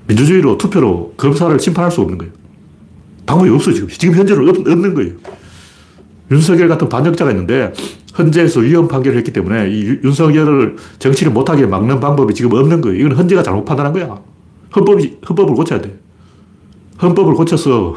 [0.07, 2.33] 민주주의로 투표로 검사를 심판할 수 없는 거예요.
[3.25, 3.89] 방법이 없어, 지금.
[3.89, 5.11] 지금 현재로 없, 는 거예요.
[6.31, 7.73] 윤석열 같은 반역자가 있는데
[8.17, 12.97] 헌재에서 위헌 판결을 했기 때문에 이 윤석열을 정치를 못하게 막는 방법이 지금 없는 거예요.
[12.99, 14.19] 이건 헌재가 잘못 판단한 거야.
[14.75, 15.97] 헌법이, 헌법을 고쳐야 돼.
[17.01, 17.95] 헌법을 고쳐서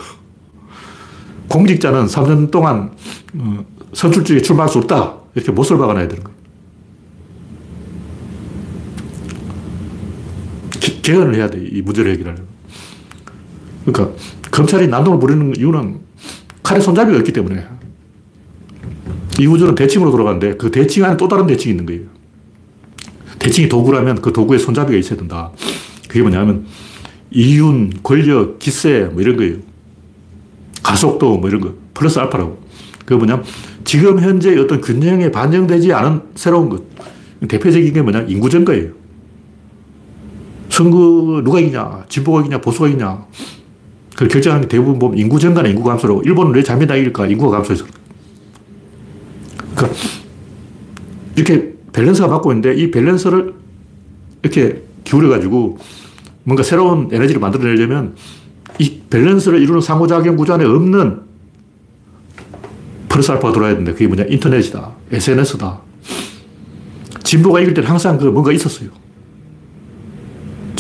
[1.48, 2.92] 공직자는 3년 동안
[3.34, 5.14] 어, 선출직에 출마할 수 없다.
[5.34, 6.39] 이렇게 못을 박아놔야 되는 거예요.
[11.02, 11.64] 개헌을 해야 돼.
[11.70, 12.46] 이 문제를 해결하려면.
[13.84, 14.16] 그러니까
[14.50, 16.00] 검찰이 난동을 부리는 이유는
[16.62, 17.66] 칼에 손잡이가 없기 때문에.
[19.38, 22.02] 이 우주는 대칭으로 돌아가는데 그 대칭 안에 또 다른 대칭이 있는 거예요.
[23.38, 25.50] 대칭이 도구라면 그 도구에 손잡이가 있어야 된다.
[26.08, 26.66] 그게 뭐냐면
[27.30, 29.56] 이윤, 권력, 기세 뭐 이런 거예요.
[30.82, 31.74] 가속도 뭐 이런 거.
[31.94, 32.60] 플러스 알파라고.
[33.00, 33.44] 그게 뭐냐면
[33.84, 36.82] 지금 현재 어떤 균형에 반영되지 않은 새로운 것.
[37.48, 38.26] 대표적인 게 뭐냐?
[38.28, 38.99] 인구 증가예요.
[40.70, 42.04] 선거 누가 이기냐?
[42.08, 42.60] 진보가 이기냐?
[42.60, 43.26] 보수가 이기냐?
[44.12, 47.26] 그걸 결정하는 게 대부분 보면 인구 증가나 인구 감소로 일본은 왜 자민당 이길까?
[47.26, 47.84] 인구가 감소해서.
[49.74, 49.98] 그러니까
[51.36, 53.54] 이렇게 밸런스가 맞고 있는데 이 밸런스를
[54.42, 55.78] 이렇게 기울여가지고
[56.44, 58.14] 뭔가 새로운 에너지를 만들어내려면
[58.78, 61.20] 이 밸런스를 이루는 상호작용 구조 안에 없는
[63.08, 64.24] 플러스 알파가 들어야 되는데 그게 뭐냐?
[64.28, 64.92] 인터넷이다.
[65.12, 65.80] SNS다.
[67.24, 68.90] 진보가 이길 때는 항상 그 뭔가 있었어요.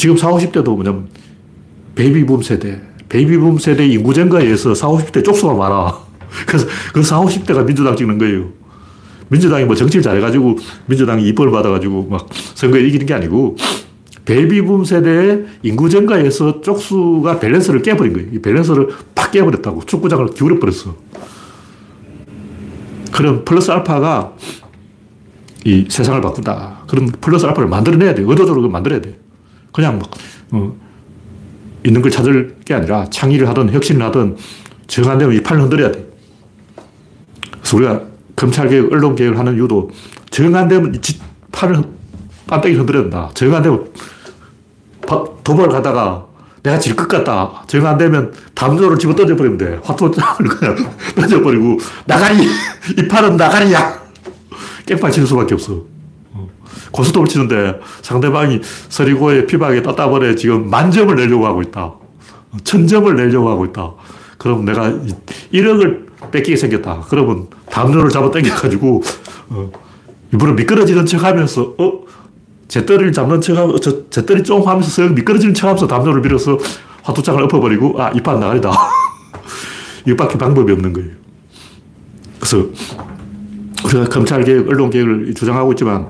[0.00, 1.08] 지금 40, 50대도 뭐냐면
[1.94, 2.80] 베이비붐 세대.
[3.10, 5.98] 베이비붐 세대 인구 증가에 의해서 40, 50대 쪽수가 많아.
[6.48, 8.48] 그래서 그 40, 50대가 민주당 찍는 거예요.
[9.28, 13.58] 민주당이 뭐 정치를 잘해가지고 민주당이 입법을 받아가지고 막 선거에 이기는 게 아니고
[14.24, 18.28] 베이비붐 세대의 인구 증가에서 쪽수가 밸런스를 깨버린 거예요.
[18.32, 19.84] 이 밸런스를 팍 깨버렸다고.
[19.84, 20.96] 축구장을 기울여버렸어.
[23.12, 24.32] 그럼 플러스 알파가
[25.66, 26.84] 이 세상을 바꾼다.
[26.86, 28.22] 그럼 플러스 알파를 만들어내야 돼.
[28.22, 29.18] 의도적으로 만들어야 돼.
[29.72, 30.10] 그냥 막,
[30.52, 30.74] 어,
[31.84, 34.36] 있는 걸 찾을 게 아니라 창의를 하든 혁신을 하든
[34.86, 36.04] 정한되면 이 팔을 흔들어야 돼.
[37.52, 38.02] 그래서 우리가
[38.36, 39.90] 검찰개혁, 언론개혁을 하는 이유도
[40.30, 40.98] 정한되면 이
[41.52, 41.82] 팔을,
[42.46, 43.30] 반대기 흔들어야 된다.
[43.34, 43.92] 정한되면
[45.44, 46.26] 도박을 가다가
[46.62, 47.64] 내가 질 것 같다.
[47.66, 49.80] 정 안 되면 담요를 집어 던져버리면 돼.
[49.82, 50.76] 화투장을 그냥
[51.16, 52.44] 던져버리고, 나가리!
[52.98, 54.00] 이 팔은 나가리야!
[54.84, 55.82] 깽판 치는 수밖에 없어.
[56.70, 56.90] 어.
[56.90, 61.94] 고스톱을 치는데 상대방이 서리고에 피박에 떴다버려 지금 만점을 내려고 하고 있다.
[62.64, 63.92] 천점을 내려고 하고 있다.
[64.38, 64.92] 그럼 내가
[65.52, 67.04] 1억을 뺏기게 생겼다.
[67.08, 69.02] 그러면 담요를 잡아 당겨가지고,
[69.50, 69.70] 어,
[70.32, 72.04] 일부러 미끄러지는 척 하면서, 어,
[72.68, 76.22] 제 떨이를 잡는 척 하고, 저, 제 떨이 쫑 하면서 쓱 미끄러지는 척 하면서 담요를
[76.22, 76.58] 밀어서
[77.02, 78.70] 화투장을 엎어버리고, 아, 이판 나가리다.
[80.06, 81.10] 이거밖에 방법이 없는 거예요.
[82.38, 82.66] 그래서
[83.84, 86.08] 우리가 검찰개혁, 언론개혁을 주장하고 있지만,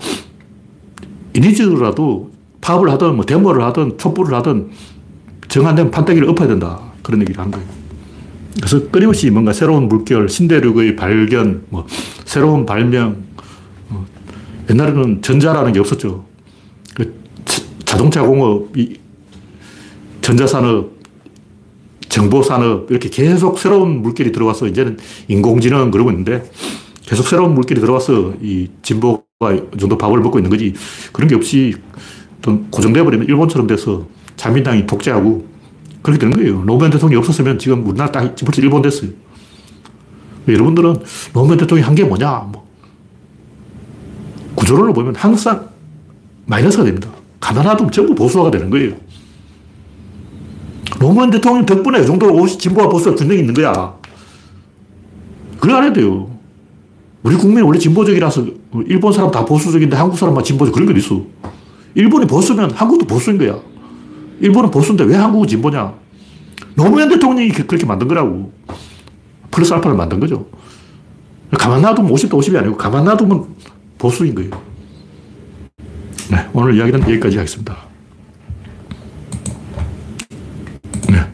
[1.40, 2.30] 인위적으로라도
[2.60, 4.70] 파업을 하든, 뭐, 데모를 하든, 촛불을 하든,
[5.48, 6.78] 정한되면 판때기를 엎어야 된다.
[7.02, 7.66] 그런 얘기를 한 거예요.
[8.56, 11.86] 그래서 끊임없이 뭔가 새로운 물결, 신대륙의 발견, 뭐,
[12.26, 13.16] 새로운 발명,
[13.88, 14.04] 어,
[14.68, 16.28] 옛날에는 전자라는 게 없었죠.
[17.86, 18.68] 자동차 공업,
[20.20, 20.92] 전자산업,
[22.08, 26.48] 정보산업, 이렇게 계속 새로운 물길이 들어와서 이제는 인공지능 그러고 있는데
[27.10, 30.72] 계속 새로운 물길이 들어와서 이 진보가 이 정도 밥을 먹고 있는 거지
[31.12, 31.74] 그런 게 없이
[32.40, 34.06] 또 고정돼 버리면 일본처럼 돼서
[34.36, 35.44] 자민당이 독재하고
[36.02, 36.62] 그렇게 되는 거예요.
[36.62, 39.10] 노무현 대통령이 없었으면 지금 우리나라 딱 벌써 일본 됐어요.
[40.46, 40.98] 여러분들은
[41.32, 42.48] 노무현 대통령이 한 게 뭐냐?
[42.52, 42.64] 뭐.
[44.54, 45.68] 구조론을 보면 항상
[46.46, 47.10] 마이너스가 됩니다.
[47.40, 48.94] 가난하면 전부 보수화가 되는 거예요.
[51.00, 53.94] 노무현 대통령 덕분에 이 정도로 진보와 보수가 균형이 있는 거야.
[55.58, 56.30] 그걸 알아야 돼요.
[57.22, 58.46] 우리 국민이 원래 진보적이라서
[58.86, 61.22] 일본 사람 다 보수적인데 한국 사람만 진보적 그런 게 있어.
[61.94, 63.58] 일본이 보수면 한국도 보수인 거야.
[64.40, 65.92] 일본은 보수인데 왜 한국은 진보냐?
[66.74, 68.52] 노무현 대통령이 그렇게 만든 거라고.
[69.50, 70.46] 플러스 알파를 만든 거죠.
[71.50, 73.44] 가만 놔두면 50대 50이 아니고 가만 놔두면
[73.98, 74.50] 보수인 거예요.
[76.30, 77.76] 네, 오늘 이야기는 여기까지 하겠습니다.
[81.08, 81.26] 네.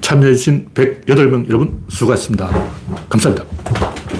[0.00, 2.50] 참여해주신 108명 여러분 수고하셨습니다.
[3.10, 3.97] 감사합니다.